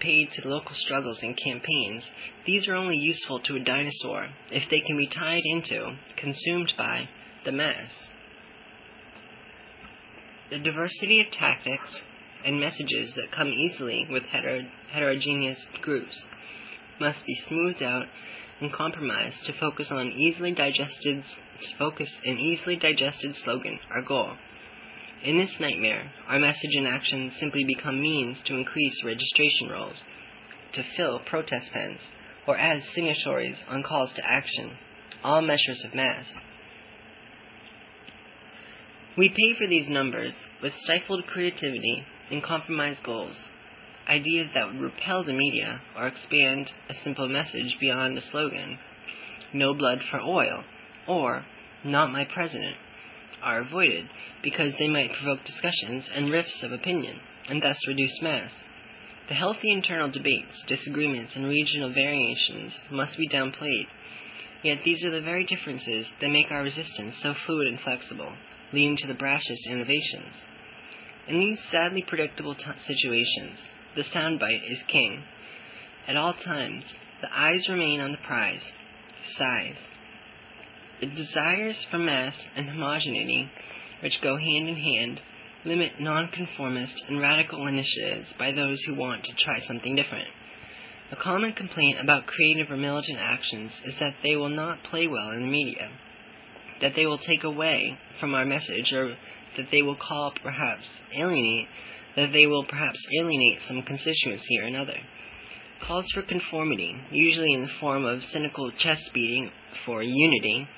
paid 0.00 0.30
to 0.32 0.48
local 0.48 0.74
struggles 0.74 1.18
and 1.22 1.36
campaigns, 1.36 2.04
these 2.46 2.66
are 2.68 2.74
only 2.74 2.96
useful 2.96 3.40
to 3.40 3.56
a 3.56 3.64
dinosaur 3.64 4.28
if 4.50 4.68
they 4.70 4.80
can 4.80 4.96
be 4.96 5.08
tied 5.08 5.42
into, 5.44 5.96
consumed 6.16 6.72
by, 6.76 7.08
the 7.44 7.52
mass. 7.52 7.92
The 10.50 10.58
diversity 10.58 11.20
of 11.20 11.30
tactics 11.30 12.00
and 12.44 12.58
messages 12.58 13.12
that 13.14 13.32
come 13.34 13.48
easily 13.48 14.06
with 14.10 14.24
heter- 14.24 14.68
heterogeneous 14.90 15.64
groups 15.80 16.24
must 16.98 17.24
be 17.24 17.34
smoothed 17.46 17.82
out 17.82 18.06
and 18.60 18.72
compromised 18.72 19.44
to 19.44 19.52
focus 19.58 19.88
on 19.90 20.12
easily 20.12 20.52
digested 20.52 21.24
to 21.24 21.76
focus 21.78 22.10
an 22.24 22.38
easily 22.38 22.76
digested 22.76 23.34
slogan, 23.44 23.78
our 23.90 24.02
goal. 24.02 24.32
In 25.22 25.36
this 25.36 25.54
nightmare, 25.60 26.10
our 26.28 26.38
message 26.38 26.74
and 26.76 26.86
actions 26.86 27.34
simply 27.38 27.62
become 27.64 28.00
means 28.00 28.40
to 28.46 28.54
increase 28.54 29.04
registration 29.04 29.68
rolls, 29.70 30.02
to 30.72 30.82
fill 30.96 31.18
protest 31.26 31.68
pens, 31.74 32.00
or 32.46 32.56
add 32.56 32.82
signatories 32.94 33.62
on 33.68 33.82
calls 33.82 34.10
to 34.14 34.22
action, 34.26 34.78
all 35.22 35.42
measures 35.42 35.82
of 35.84 35.94
mass. 35.94 36.26
We 39.18 39.28
pay 39.28 39.58
for 39.58 39.68
these 39.68 39.88
numbers 39.90 40.34
with 40.62 40.72
stifled 40.84 41.26
creativity 41.26 42.06
and 42.30 42.42
compromised 42.42 43.02
goals, 43.02 43.36
ideas 44.08 44.48
that 44.54 44.68
would 44.68 44.80
repel 44.80 45.22
the 45.22 45.34
media 45.34 45.82
or 45.98 46.06
expand 46.06 46.70
a 46.88 46.94
simple 47.04 47.28
message 47.28 47.76
beyond 47.78 48.16
a 48.16 48.22
slogan, 48.22 48.78
no 49.52 49.74
blood 49.74 49.98
for 50.10 50.20
oil, 50.20 50.64
or 51.06 51.44
not 51.84 52.10
my 52.10 52.24
president, 52.24 52.76
are 53.42 53.62
avoided 53.62 54.08
because 54.42 54.72
they 54.78 54.88
might 54.88 55.12
provoke 55.12 55.44
discussions 55.44 56.08
and 56.14 56.30
rifts 56.30 56.62
of 56.62 56.72
opinion, 56.72 57.20
and 57.48 57.62
thus 57.62 57.78
reduce 57.86 58.22
mass. 58.22 58.52
The 59.28 59.34
healthy 59.34 59.70
internal 59.72 60.10
debates, 60.10 60.64
disagreements, 60.66 61.32
and 61.36 61.46
regional 61.46 61.92
variations 61.92 62.74
must 62.90 63.16
be 63.16 63.28
downplayed. 63.28 63.86
Yet 64.62 64.78
these 64.84 65.04
are 65.04 65.10
the 65.10 65.20
very 65.20 65.44
differences 65.44 66.08
that 66.20 66.28
make 66.28 66.50
our 66.50 66.62
resistance 66.62 67.14
so 67.22 67.34
fluid 67.46 67.68
and 67.68 67.80
flexible, 67.80 68.32
leading 68.72 68.96
to 68.98 69.06
the 69.06 69.14
brashest 69.14 69.66
innovations. 69.68 70.34
In 71.28 71.38
these 71.38 71.60
sadly 71.70 72.04
predictable 72.06 72.54
t- 72.54 72.64
situations, 72.86 73.58
the 73.94 74.02
soundbite 74.02 74.70
is 74.70 74.82
king. 74.88 75.22
At 76.08 76.16
all 76.16 76.34
times, 76.34 76.84
the 77.20 77.28
eyes 77.32 77.68
remain 77.68 78.00
on 78.00 78.12
the 78.12 78.18
prize, 78.26 78.62
size. 79.36 79.76
The 81.00 81.06
desires 81.06 81.86
for 81.90 81.98
mass 81.98 82.34
and 82.56 82.68
homogeneity, 82.68 83.48
which 84.02 84.20
go 84.22 84.36
hand 84.36 84.68
in 84.68 84.76
hand, 84.76 85.20
limit 85.64 85.92
nonconformist 85.98 86.94
and 87.08 87.20
radical 87.20 87.66
initiatives 87.66 88.32
by 88.38 88.52
those 88.52 88.78
who 88.82 88.94
want 88.96 89.24
to 89.24 89.32
try 89.44 89.60
something 89.60 89.96
different. 89.96 90.28
A 91.12 91.16
common 91.16 91.54
complaint 91.54 91.98
about 92.00 92.26
creative 92.26 92.70
or 92.70 92.76
militant 92.76 93.18
actions 93.18 93.72
is 93.86 93.94
that 93.98 94.16
they 94.22 94.36
will 94.36 94.50
not 94.50 94.84
play 94.84 95.06
well 95.06 95.30
in 95.30 95.40
the 95.40 95.46
media, 95.46 95.88
that 96.82 96.92
they 96.94 97.06
will 97.06 97.18
take 97.18 97.44
away 97.44 97.98
from 98.20 98.34
our 98.34 98.44
message, 98.44 98.92
or 98.92 99.16
that 99.56 99.68
they 99.72 99.82
will 99.82 99.96
call 99.96 100.32
perhaps 100.42 100.90
alienate 101.18 101.66
that 102.16 102.32
they 102.32 102.46
will 102.46 102.64
perhaps 102.64 102.98
alienate 103.20 103.60
some 103.66 103.82
constituency 103.82 104.58
or 104.60 104.66
another. 104.66 104.96
Calls 105.86 106.06
for 106.12 106.22
conformity, 106.22 106.94
usually 107.10 107.54
in 107.54 107.62
the 107.62 107.78
form 107.80 108.04
of 108.04 108.22
cynical 108.24 108.70
chest 108.72 109.02
beating 109.14 109.50
for 109.86 110.02
unity, 110.02 110.68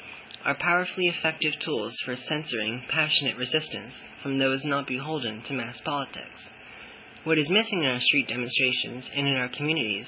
are 0.45 0.57
powerfully 0.57 1.09
effective 1.09 1.53
tools 1.64 1.95
for 2.05 2.16
censoring 2.16 2.83
passionate 2.90 3.37
resistance 3.37 3.92
from 4.23 4.38
those 4.38 4.64
not 4.64 4.87
beholden 4.87 5.42
to 5.42 5.55
mass 5.55 5.81
politics. 5.85 6.49
What 7.25 7.38
is 7.38 7.49
missing 7.51 7.81
in 7.85 7.88
our 7.88 8.01
street 8.01 8.29
demonstrations 8.29 9.09
and 9.14 9.29
in 9.29 9.37
our 9.37 9.49
communities 9.49 10.07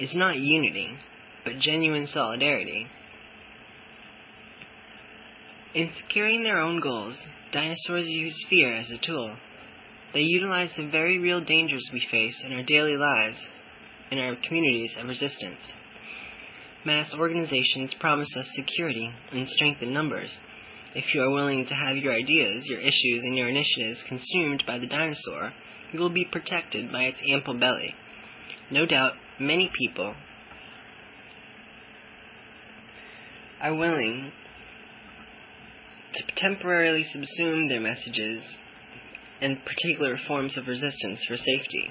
is 0.00 0.14
not 0.14 0.38
unity, 0.38 0.88
but 1.44 1.58
genuine 1.58 2.06
solidarity. 2.06 2.86
In 5.74 5.90
securing 6.00 6.42
their 6.42 6.60
own 6.60 6.80
goals, 6.80 7.16
dinosaurs 7.52 8.06
use 8.06 8.46
fear 8.48 8.76
as 8.76 8.90
a 8.90 8.98
tool. 8.98 9.36
They 10.14 10.22
utilize 10.22 10.70
the 10.76 10.88
very 10.88 11.18
real 11.18 11.44
dangers 11.44 11.88
we 11.92 12.06
face 12.10 12.40
in 12.44 12.52
our 12.52 12.62
daily 12.62 12.96
lives 12.96 13.38
in 14.10 14.18
our 14.18 14.36
communities 14.36 14.94
of 14.98 15.08
resistance. 15.08 15.60
Mass 16.84 17.08
organizations 17.18 17.94
promise 17.98 18.28
us 18.36 18.46
security 18.54 19.08
and 19.32 19.48
strength 19.48 19.80
in 19.80 19.94
numbers. 19.94 20.30
If 20.94 21.14
you 21.14 21.22
are 21.22 21.30
willing 21.30 21.64
to 21.66 21.74
have 21.74 21.96
your 21.96 22.12
ideas, 22.12 22.66
your 22.66 22.80
issues, 22.80 23.22
and 23.22 23.36
your 23.36 23.48
initiatives 23.48 24.04
consumed 24.06 24.64
by 24.66 24.78
the 24.78 24.86
dinosaur, 24.86 25.52
you 25.92 26.00
will 26.00 26.10
be 26.10 26.26
protected 26.30 26.92
by 26.92 27.04
its 27.04 27.18
ample 27.32 27.58
belly. 27.58 27.94
No 28.70 28.84
doubt, 28.84 29.12
many 29.40 29.70
people 29.78 30.14
are 33.62 33.74
willing 33.74 34.30
to 36.14 36.22
temporarily 36.36 37.04
subsume 37.04 37.68
their 37.68 37.80
messages 37.80 38.42
and 39.40 39.58
particular 39.64 40.18
forms 40.28 40.56
of 40.58 40.66
resistance 40.66 41.24
for 41.26 41.36
safety. 41.36 41.90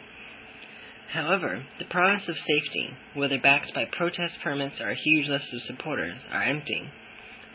However, 1.13 1.63
the 1.77 1.85
promise 1.85 2.27
of 2.27 2.35
safety, 2.35 2.89
whether 3.13 3.37
backed 3.37 3.71
by 3.75 3.85
protest 3.85 4.39
permits 4.43 4.81
or 4.81 4.89
a 4.89 4.95
huge 4.95 5.27
list 5.27 5.53
of 5.53 5.61
supporters, 5.61 6.17
are 6.31 6.41
empty. 6.41 6.89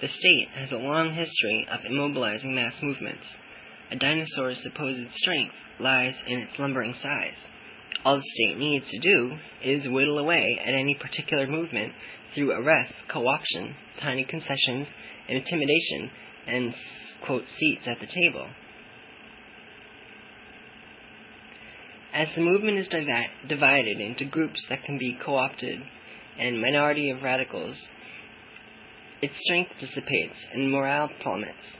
The 0.00 0.06
state 0.06 0.48
has 0.54 0.70
a 0.70 0.76
long 0.76 1.12
history 1.12 1.66
of 1.68 1.80
immobilizing 1.80 2.54
mass 2.54 2.74
movements. 2.80 3.26
A 3.90 3.96
dinosaur's 3.96 4.62
supposed 4.62 5.10
strength 5.10 5.56
lies 5.80 6.14
in 6.28 6.38
its 6.38 6.56
lumbering 6.56 6.94
size. 6.94 7.44
All 8.04 8.18
the 8.18 8.22
state 8.22 8.58
needs 8.58 8.88
to 8.90 8.98
do 9.00 9.32
is 9.64 9.88
whittle 9.88 10.18
away 10.18 10.60
at 10.64 10.74
any 10.74 10.94
particular 10.94 11.48
movement 11.48 11.94
through 12.36 12.52
arrests, 12.52 12.94
co-option, 13.08 13.74
tiny 14.00 14.22
concessions, 14.22 14.86
intimidation, 15.28 16.12
and, 16.46 16.74
quote, 17.26 17.48
seats 17.48 17.88
at 17.88 17.98
the 17.98 18.06
table. 18.06 18.48
As 22.12 22.28
the 22.34 22.40
movement 22.40 22.78
is 22.78 22.88
divi- 22.88 23.30
divided 23.48 24.00
into 24.00 24.24
groups 24.24 24.64
that 24.68 24.84
can 24.84 24.98
be 24.98 25.18
co 25.24 25.36
opted 25.36 25.80
and 26.38 26.60
minority 26.60 27.10
of 27.10 27.22
radicals, 27.22 27.86
its 29.20 29.34
strength 29.40 29.72
dissipates 29.78 30.38
and 30.52 30.70
morale 30.70 31.10
plummets. 31.20 31.76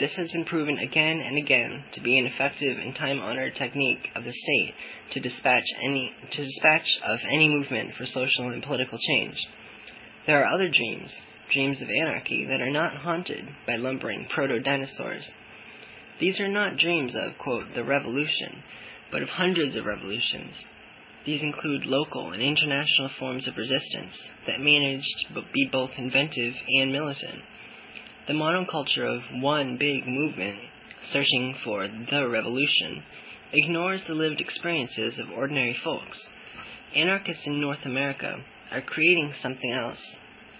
This 0.00 0.14
has 0.14 0.30
been 0.32 0.44
proven 0.44 0.78
again 0.78 1.20
and 1.20 1.36
again 1.38 1.84
to 1.92 2.00
be 2.00 2.18
an 2.18 2.26
effective 2.26 2.78
and 2.78 2.94
time-honored 2.94 3.56
technique 3.56 4.08
of 4.14 4.24
the 4.24 4.32
state 4.32 4.74
to 5.12 5.20
dispatch 5.20 5.64
any 5.84 6.12
to 6.30 6.44
dispatch 6.44 6.88
of 7.04 7.18
any 7.32 7.48
movement 7.48 7.94
for 7.96 8.06
social 8.06 8.50
and 8.50 8.62
political 8.62 8.98
change. 8.98 9.36
There 10.26 10.42
are 10.42 10.54
other 10.54 10.68
dreams, 10.68 11.12
dreams 11.52 11.82
of 11.82 11.88
anarchy 11.88 12.46
that 12.46 12.60
are 12.60 12.70
not 12.70 12.96
haunted 12.96 13.48
by 13.66 13.76
lumbering 13.76 14.28
proto-dinosaurs. 14.32 15.30
These 16.20 16.38
are 16.40 16.48
not 16.48 16.76
dreams 16.76 17.14
of 17.16 17.38
quote 17.38 17.74
the 17.74 17.84
revolution, 17.84 18.62
but 19.10 19.22
of 19.22 19.28
hundreds 19.28 19.76
of 19.76 19.84
revolutions. 19.84 20.54
These 21.24 21.42
include 21.42 21.84
local 21.84 22.32
and 22.32 22.42
international 22.42 23.10
forms 23.18 23.46
of 23.46 23.56
resistance 23.56 24.16
that 24.46 24.60
managed 24.60 25.26
to 25.28 25.42
be 25.52 25.68
both 25.70 25.90
inventive 25.98 26.54
and 26.80 26.92
militant. 26.92 27.42
The 28.26 28.34
monoculture 28.34 29.06
of 29.16 29.22
one 29.42 29.76
big 29.78 30.06
movement, 30.06 30.58
searching 31.12 31.56
for 31.64 31.88
the 31.88 32.28
revolution, 32.28 33.02
ignores 33.52 34.02
the 34.04 34.14
lived 34.14 34.40
experiences 34.40 35.18
of 35.18 35.30
ordinary 35.30 35.76
folks. 35.82 36.18
Anarchists 36.94 37.46
in 37.46 37.60
North 37.60 37.84
America 37.84 38.36
are 38.70 38.82
creating 38.82 39.32
something 39.40 39.72
else. 39.72 40.02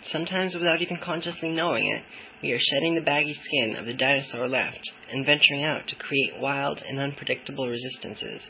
Sometimes 0.02 0.54
without 0.54 0.80
even 0.80 0.98
consciously 1.02 1.50
knowing 1.50 1.86
it, 1.86 2.02
we 2.42 2.52
are 2.52 2.58
shedding 2.60 2.94
the 2.94 3.00
baggy 3.00 3.34
skin 3.34 3.76
of 3.76 3.86
the 3.86 3.94
dinosaur 3.94 4.48
left 4.48 4.80
and 5.10 5.26
venturing 5.26 5.64
out 5.64 5.88
to 5.88 5.96
create 5.96 6.40
wild 6.40 6.80
and 6.88 7.00
unpredictable 7.00 7.68
resistances, 7.68 8.42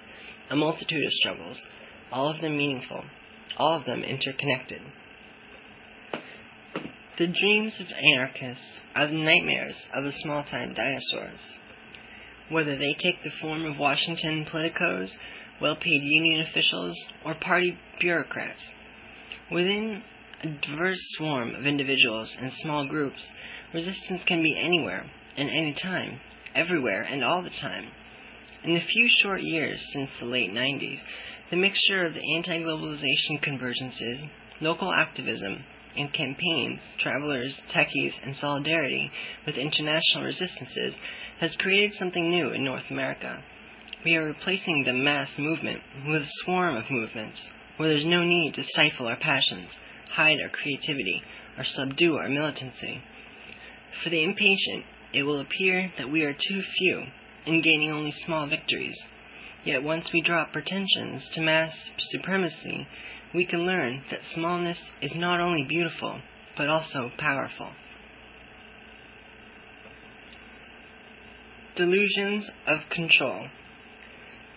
a 0.51 0.57
multitude 0.57 1.05
of 1.05 1.13
struggles, 1.13 1.61
all 2.13 2.31
of 2.35 2.41
them 2.41 2.57
meaningful, 2.57 3.03
all 3.57 3.79
of 3.79 3.87
them 3.87 4.03
interconnected. 4.03 4.83
The 7.19 7.27
dreams 7.27 7.73
of 7.81 7.87
anarchists 8.15 8.79
are 8.95 9.07
the 9.07 9.15
nightmares 9.15 9.77
of 9.95 10.05
the 10.05 10.13
small 10.19 10.45
time 10.45 10.75
dinosaurs. 10.75 11.41
Whether 12.51 12.77
they 12.77 12.95
take 12.95 13.23
the 13.25 13.33
form 13.41 13.65
of 13.65 13.79
Washington 13.79 14.47
politicos, 14.51 15.11
well 15.61 15.77
paid 15.77 16.03
union 16.03 16.47
officials, 16.49 16.97
or 17.25 17.35
party 17.35 17.77
bureaucrats. 18.01 18.61
Within 19.51 20.03
a 20.43 20.47
diverse 20.67 21.01
swarm 21.17 21.55
of 21.55 21.67
individuals 21.67 22.35
and 22.41 22.53
small 22.61 22.87
groups, 22.87 23.27
Resistance 23.75 24.23
can 24.25 24.43
be 24.43 24.57
anywhere 24.59 25.05
and 25.37 25.51
any 25.51 25.75
time, 25.75 26.19
everywhere 26.55 27.03
and 27.03 27.23
all 27.23 27.43
the 27.43 27.51
time. 27.61 27.91
In 28.65 28.73
the 28.73 28.81
few 28.81 29.09
short 29.23 29.43
years 29.43 29.79
since 29.93 30.09
the 30.19 30.27
late 30.27 30.51
90s, 30.51 30.99
the 31.51 31.57
mixture 31.57 32.07
of 32.07 32.15
the 32.15 32.35
anti-globalization 32.37 33.43
convergences, 33.43 34.27
local 34.61 34.91
activism, 34.93 35.65
and 35.97 36.13
campaigns, 36.13 36.81
travelers, 36.99 37.61
techies, 37.75 38.13
and 38.25 38.35
solidarity 38.37 39.11
with 39.47 39.57
international 39.57 40.25
resistances 40.25 40.95
has 41.41 41.55
created 41.57 41.93
something 41.99 42.31
new 42.31 42.53
in 42.53 42.65
North 42.65 42.85
America. 42.91 43.43
We 44.05 44.15
are 44.17 44.25
replacing 44.25 44.85
the 44.85 44.93
mass 44.93 45.29
movement 45.39 45.81
with 46.07 46.23
a 46.23 46.31
swarm 46.45 46.77
of 46.77 46.91
movements, 46.91 47.41
where 47.77 47.89
there's 47.89 48.07
no 48.07 48.25
need 48.25 48.55
to 48.55 48.65
stifle 48.65 49.07
our 49.07 49.17
passions, 49.17 49.71
hide 50.11 50.39
our 50.43 50.51
creativity, 50.51 51.23
or 51.57 51.65
subdue 51.65 52.17
our 52.17 52.29
militancy. 52.29 53.03
For 54.03 54.11
the 54.11 54.23
impatient, 54.23 54.85
it 55.13 55.23
will 55.23 55.41
appear 55.41 55.93
that 55.99 56.11
we 56.11 56.23
are 56.23 56.33
too 56.33 56.63
few 56.79 57.05
in 57.47 57.63
gaining 57.63 57.91
only 57.91 58.13
small 58.25 58.47
victories. 58.49 58.97
Yet 59.65 59.83
once 59.83 60.11
we 60.13 60.23
drop 60.23 60.53
pretensions 60.53 61.29
to 61.35 61.43
mass 61.43 61.75
supremacy, 62.13 62.87
we 63.35 63.45
can 63.45 63.67
learn 63.67 64.03
that 64.11 64.21
smallness 64.35 64.79
is 65.03 65.13
not 65.15 65.41
only 65.41 65.65
beautiful, 65.65 66.21
but 66.57 66.69
also 66.69 67.11
powerful. 67.19 67.71
Delusions 71.77 72.51
of 72.67 72.79
control. 72.91 73.49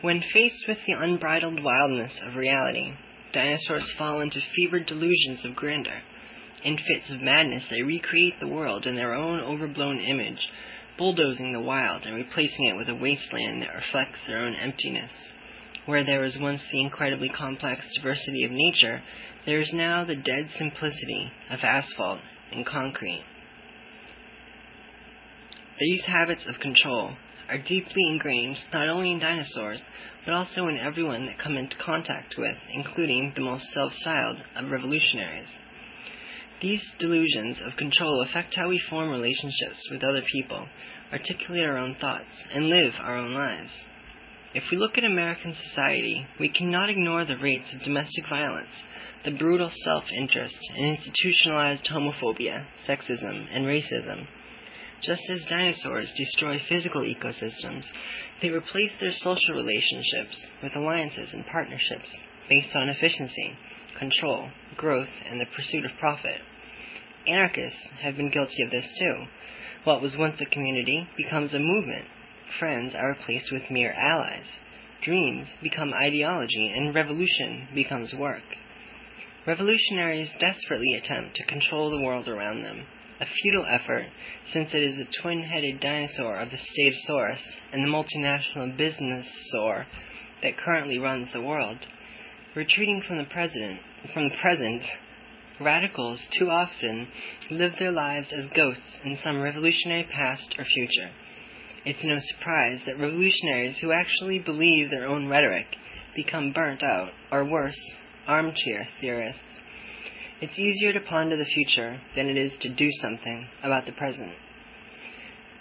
When 0.01 0.23
faced 0.33 0.65
with 0.67 0.77
the 0.87 0.93
unbridled 0.97 1.61
wildness 1.63 2.19
of 2.25 2.35
reality, 2.35 2.93
dinosaurs 3.33 3.89
fall 3.97 4.21
into 4.21 4.39
fevered 4.55 4.85
delusions 4.85 5.43
of 5.45 5.55
grandeur. 5.55 6.01
In 6.63 6.77
fits 6.77 7.11
of 7.11 7.21
madness, 7.21 7.65
they 7.69 7.81
recreate 7.81 8.39
the 8.39 8.47
world 8.47 8.85
in 8.85 8.95
their 8.95 9.13
own 9.13 9.39
overblown 9.39 9.99
image, 9.99 10.47
bulldozing 10.97 11.53
the 11.53 11.59
wild 11.59 12.03
and 12.03 12.15
replacing 12.15 12.65
it 12.65 12.77
with 12.77 12.89
a 12.89 12.95
wasteland 12.95 13.61
that 13.61 13.73
reflects 13.73 14.19
their 14.27 14.45
own 14.45 14.55
emptiness. 14.55 15.11
Where 15.85 16.05
there 16.05 16.21
was 16.21 16.37
once 16.39 16.61
the 16.71 16.81
incredibly 16.81 17.29
complex 17.29 17.83
diversity 17.95 18.43
of 18.43 18.51
nature, 18.51 19.01
there 19.45 19.59
is 19.59 19.71
now 19.73 20.05
the 20.05 20.15
dead 20.15 20.49
simplicity 20.57 21.31
of 21.49 21.59
asphalt 21.63 22.19
and 22.51 22.65
concrete. 22.65 23.23
These 25.79 26.03
habits 26.05 26.45
of 26.47 26.59
control 26.59 27.15
are 27.49 27.57
deeply 27.57 28.03
ingrained 28.07 28.57
not 28.71 28.87
only 28.87 29.11
in 29.11 29.19
dinosaurs, 29.19 29.81
but 30.25 30.33
also 30.33 30.67
in 30.67 30.77
everyone 30.77 31.25
that 31.25 31.39
come 31.43 31.57
into 31.57 31.75
contact 31.77 32.35
with, 32.37 32.55
including 32.73 33.33
the 33.35 33.41
most 33.41 33.65
self-styled 33.73 34.37
of 34.55 34.71
revolutionaries. 34.71 35.49
These 36.61 36.83
delusions 36.99 37.57
of 37.65 37.77
control 37.77 38.23
affect 38.29 38.53
how 38.55 38.69
we 38.69 38.79
form 38.89 39.09
relationships 39.09 39.81
with 39.89 40.03
other 40.03 40.21
people, 40.31 40.67
articulate 41.11 41.65
our 41.65 41.77
own 41.77 41.95
thoughts, 41.99 42.29
and 42.53 42.67
live 42.67 42.93
our 42.99 43.17
own 43.17 43.33
lives. 43.33 43.71
If 44.53 44.63
we 44.71 44.77
look 44.77 44.97
at 44.97 45.03
American 45.03 45.53
society, 45.53 46.25
we 46.39 46.49
cannot 46.49 46.89
ignore 46.89 47.25
the 47.25 47.37
rates 47.37 47.71
of 47.73 47.81
domestic 47.83 48.25
violence, 48.29 48.69
the 49.23 49.31
brutal 49.31 49.71
self-interest, 49.73 50.57
and 50.75 50.97
institutionalized 50.97 51.85
homophobia, 51.85 52.65
sexism, 52.87 53.45
and 53.51 53.65
racism. 53.65 54.27
Just 55.03 55.21
as 55.31 55.45
dinosaurs 55.49 56.11
destroy 56.15 56.61
physical 56.69 57.01
ecosystems, 57.01 57.85
they 58.41 58.49
replace 58.49 58.91
their 58.99 59.11
social 59.11 59.55
relationships 59.55 60.39
with 60.61 60.75
alliances 60.75 61.29
and 61.33 61.45
partnerships 61.47 62.09
based 62.49 62.75
on 62.75 62.89
efficiency, 62.89 63.57
control, 63.97 64.49
growth, 64.77 65.09
and 65.29 65.39
the 65.39 65.45
pursuit 65.55 65.85
of 65.85 65.91
profit. 65.99 66.39
Anarchists 67.27 67.87
have 68.01 68.17
been 68.17 68.31
guilty 68.31 68.61
of 68.63 68.71
this 68.71 68.87
too. 68.99 69.25
What 69.83 70.01
was 70.01 70.15
once 70.17 70.39
a 70.41 70.45
community 70.45 71.07
becomes 71.17 71.53
a 71.53 71.59
movement 71.59 72.05
friends 72.59 72.93
are 72.95 73.09
replaced 73.09 73.51
with 73.51 73.71
mere 73.71 73.93
allies. 73.93 74.45
Dreams 75.03 75.47
become 75.63 75.93
ideology, 75.93 76.71
and 76.75 76.93
revolution 76.93 77.67
becomes 77.73 78.13
work. 78.13 78.43
Revolutionaries 79.47 80.29
desperately 80.39 80.93
attempt 80.93 81.35
to 81.35 81.45
control 81.45 81.89
the 81.89 82.01
world 82.01 82.27
around 82.27 82.63
them, 82.63 82.85
a 83.21 83.25
futile 83.41 83.65
effort 83.69 84.07
since 84.51 84.73
it 84.73 84.81
is 84.81 84.95
the 84.95 85.21
twin-headed 85.21 85.79
dinosaur 85.79 86.39
of 86.39 86.49
the 86.49 86.57
Statosaurus 86.57 87.41
and 87.71 87.83
the 87.83 87.87
multinational 87.87 88.75
business 88.75 89.27
saur 89.51 89.85
that 90.41 90.57
currently 90.57 90.97
runs 90.97 91.27
the 91.31 91.41
world. 91.41 91.77
Retreating 92.55 93.03
from 93.07 93.19
the 93.19 93.25
president, 93.25 93.79
from 94.13 94.23
the 94.23 94.35
present, 94.41 94.81
radicals 95.59 96.19
too 96.37 96.49
often 96.49 97.07
live 97.51 97.73
their 97.77 97.91
lives 97.91 98.27
as 98.35 98.45
ghosts 98.55 98.97
in 99.05 99.17
some 99.23 99.39
revolutionary 99.39 100.07
past 100.11 100.55
or 100.57 100.65
future. 100.65 101.11
It's 101.85 102.03
no 102.03 102.17
surprise 102.17 102.79
that 102.85 102.99
revolutionaries 102.99 103.77
who 103.79 103.91
actually 103.91 104.39
believe 104.39 104.89
their 104.89 105.07
own 105.07 105.27
rhetoric 105.27 105.67
become 106.15 106.53
burnt 106.53 106.83
out, 106.83 107.09
or 107.31 107.45
worse, 107.45 107.79
armchair 108.27 108.87
theorists. 108.99 109.41
It's 110.41 110.57
easier 110.57 110.93
to 110.93 110.99
ponder 110.99 111.37
the 111.37 111.45
future 111.45 112.01
than 112.15 112.29
it 112.29 112.37
is 112.37 112.51
to 112.61 112.69
do 112.69 112.89
something 113.01 113.47
about 113.63 113.85
the 113.85 113.91
present. 113.91 114.33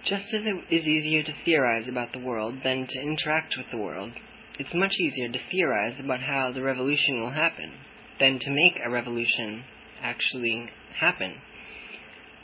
Just 0.04 0.32
as 0.32 0.42
it 0.44 0.74
is 0.74 0.86
easier 0.86 1.22
to 1.22 1.34
theorize 1.44 1.86
about 1.86 2.12
the 2.12 2.18
world 2.18 2.54
than 2.64 2.86
to 2.88 3.00
interact 3.00 3.54
with 3.58 3.66
the 3.70 3.78
world, 3.78 4.12
it's 4.58 4.74
much 4.74 4.94
easier 4.98 5.28
to 5.28 5.38
theorize 5.50 6.00
about 6.00 6.20
how 6.20 6.50
the 6.52 6.62
revolution 6.62 7.20
will 7.20 7.30
happen 7.30 7.72
than 8.18 8.38
to 8.38 8.50
make 8.50 8.74
a 8.84 8.90
revolution 8.90 9.64
actually 10.02 10.70
happen 10.98 11.34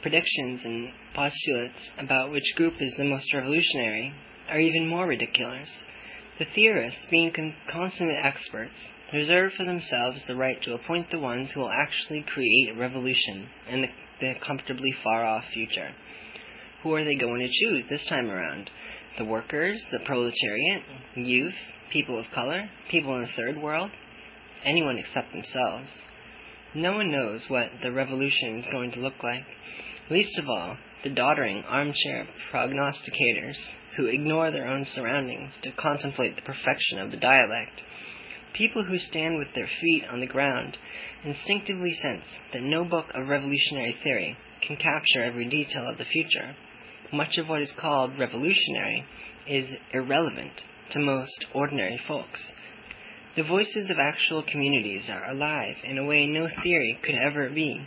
predictions 0.06 0.60
and 0.64 0.88
postulates 1.14 1.90
about 1.98 2.30
which 2.30 2.54
group 2.54 2.74
is 2.80 2.94
the 2.96 3.04
most 3.04 3.32
revolutionary 3.34 4.12
are 4.48 4.60
even 4.60 4.86
more 4.86 5.04
ridiculous. 5.04 5.68
The 6.38 6.44
theorists, 6.54 7.00
being 7.10 7.32
con- 7.32 7.54
consummate 7.72 8.24
experts, 8.24 8.78
reserve 9.12 9.52
for 9.56 9.64
themselves 9.64 10.22
the 10.26 10.36
right 10.36 10.60
to 10.62 10.74
appoint 10.74 11.10
the 11.10 11.18
ones 11.18 11.50
who 11.50 11.60
will 11.60 11.70
actually 11.70 12.24
create 12.26 12.70
a 12.70 12.78
revolution 12.78 13.48
in 13.70 13.82
the, 13.82 13.88
the 14.20 14.34
comfortably 14.44 14.94
far 15.04 15.24
off 15.24 15.44
future. 15.52 15.90
Who 16.82 16.94
are 16.94 17.04
they 17.04 17.14
going 17.14 17.40
to 17.40 17.66
choose 17.66 17.84
this 17.88 18.06
time 18.08 18.30
around? 18.30 18.70
The 19.18 19.24
workers, 19.24 19.82
the 19.90 20.04
proletariat, 20.04 20.82
youth, 21.14 21.54
people 21.92 22.18
of 22.18 22.26
color, 22.34 22.68
people 22.90 23.14
in 23.16 23.22
the 23.22 23.28
third 23.36 23.60
world? 23.60 23.90
Anyone 24.64 24.98
except 24.98 25.32
themselves. 25.32 25.88
No 26.74 26.92
one 26.92 27.10
knows 27.10 27.46
what 27.48 27.70
the 27.82 27.92
revolution 27.92 28.58
is 28.58 28.66
going 28.70 28.92
to 28.92 29.00
look 29.00 29.22
like. 29.22 29.44
Least 30.10 30.38
of 30.38 30.48
all, 30.48 30.76
the 31.02 31.10
doddering 31.10 31.62
armchair 31.66 32.26
prognosticators 32.52 33.56
who 33.96 34.06
ignore 34.06 34.50
their 34.50 34.66
own 34.66 34.84
surroundings 34.84 35.52
to 35.62 35.72
contemplate 35.72 36.36
the 36.36 36.42
perfection 36.42 36.98
of 36.98 37.10
the 37.10 37.16
dialect. 37.16 37.80
People 38.56 38.84
who 38.84 38.98
stand 38.98 39.38
with 39.38 39.48
their 39.54 39.68
feet 39.80 40.04
on 40.10 40.20
the 40.20 40.26
ground 40.26 40.78
instinctively 41.24 41.92
sense 42.02 42.24
that 42.52 42.62
no 42.62 42.84
book 42.84 43.06
of 43.14 43.28
revolutionary 43.28 43.96
theory 44.02 44.36
can 44.66 44.76
capture 44.76 45.24
every 45.24 45.48
detail 45.48 45.88
of 45.88 45.98
the 45.98 46.04
future. 46.04 46.56
Much 47.12 47.38
of 47.38 47.48
what 47.48 47.62
is 47.62 47.72
called 47.78 48.18
revolutionary 48.18 49.04
is 49.48 49.66
irrelevant 49.92 50.62
to 50.90 50.98
most 50.98 51.44
ordinary 51.54 52.00
folks. 52.08 52.40
The 53.36 53.42
voices 53.42 53.90
of 53.90 53.98
actual 53.98 54.42
communities 54.42 55.04
are 55.10 55.30
alive 55.30 55.76
in 55.84 55.98
a 55.98 56.04
way 56.04 56.26
no 56.26 56.48
theory 56.62 56.98
could 57.02 57.16
ever 57.16 57.50
be 57.50 57.86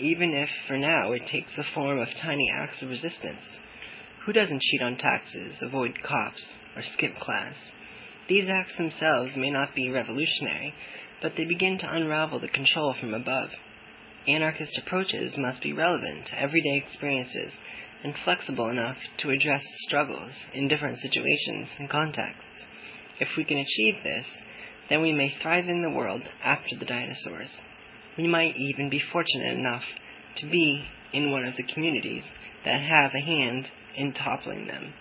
even 0.00 0.32
if 0.32 0.48
for 0.66 0.78
now 0.78 1.12
it 1.12 1.26
takes 1.26 1.52
the 1.56 1.64
form 1.74 1.98
of 1.98 2.08
tiny 2.20 2.50
acts 2.58 2.82
of 2.82 2.88
resistance. 2.88 3.42
Who 4.24 4.32
doesn't 4.32 4.62
cheat 4.62 4.82
on 4.82 4.96
taxes, 4.96 5.56
avoid 5.62 5.92
cops, 6.02 6.44
or 6.74 6.82
skip 6.82 7.16
class? 7.20 7.56
These 8.28 8.48
acts 8.48 8.76
themselves 8.76 9.36
may 9.36 9.50
not 9.50 9.74
be 9.74 9.90
revolutionary, 9.90 10.74
but 11.22 11.32
they 11.36 11.44
begin 11.44 11.78
to 11.78 11.92
unravel 11.92 12.40
the 12.40 12.48
control 12.48 12.94
from 12.98 13.14
above. 13.14 13.50
Anarchist 14.26 14.78
approaches 14.78 15.36
must 15.36 15.62
be 15.62 15.72
relevant 15.72 16.26
to 16.26 16.40
everyday 16.40 16.76
experiences 16.76 17.52
and 18.04 18.14
flexible 18.24 18.70
enough 18.70 18.96
to 19.18 19.30
address 19.30 19.62
struggles 19.86 20.32
in 20.54 20.68
different 20.68 20.98
situations 20.98 21.68
and 21.78 21.90
contexts. 21.90 22.64
If 23.18 23.28
we 23.36 23.44
can 23.44 23.58
achieve 23.58 24.02
this, 24.02 24.26
then 24.88 25.02
we 25.02 25.12
may 25.12 25.34
thrive 25.42 25.68
in 25.68 25.82
the 25.82 25.90
world 25.90 26.22
after 26.42 26.76
the 26.76 26.84
dinosaurs 26.84 27.56
we 28.20 28.28
might 28.28 28.54
even 28.56 28.90
be 28.90 29.00
fortunate 29.12 29.58
enough 29.58 29.82
to 30.36 30.46
be 30.46 30.84
in 31.12 31.30
one 31.30 31.44
of 31.44 31.54
the 31.56 31.72
communities 31.72 32.24
that 32.64 32.80
have 32.80 33.12
a 33.14 33.24
hand 33.24 33.68
in 33.96 34.12
toppling 34.12 34.66
them. 34.66 34.92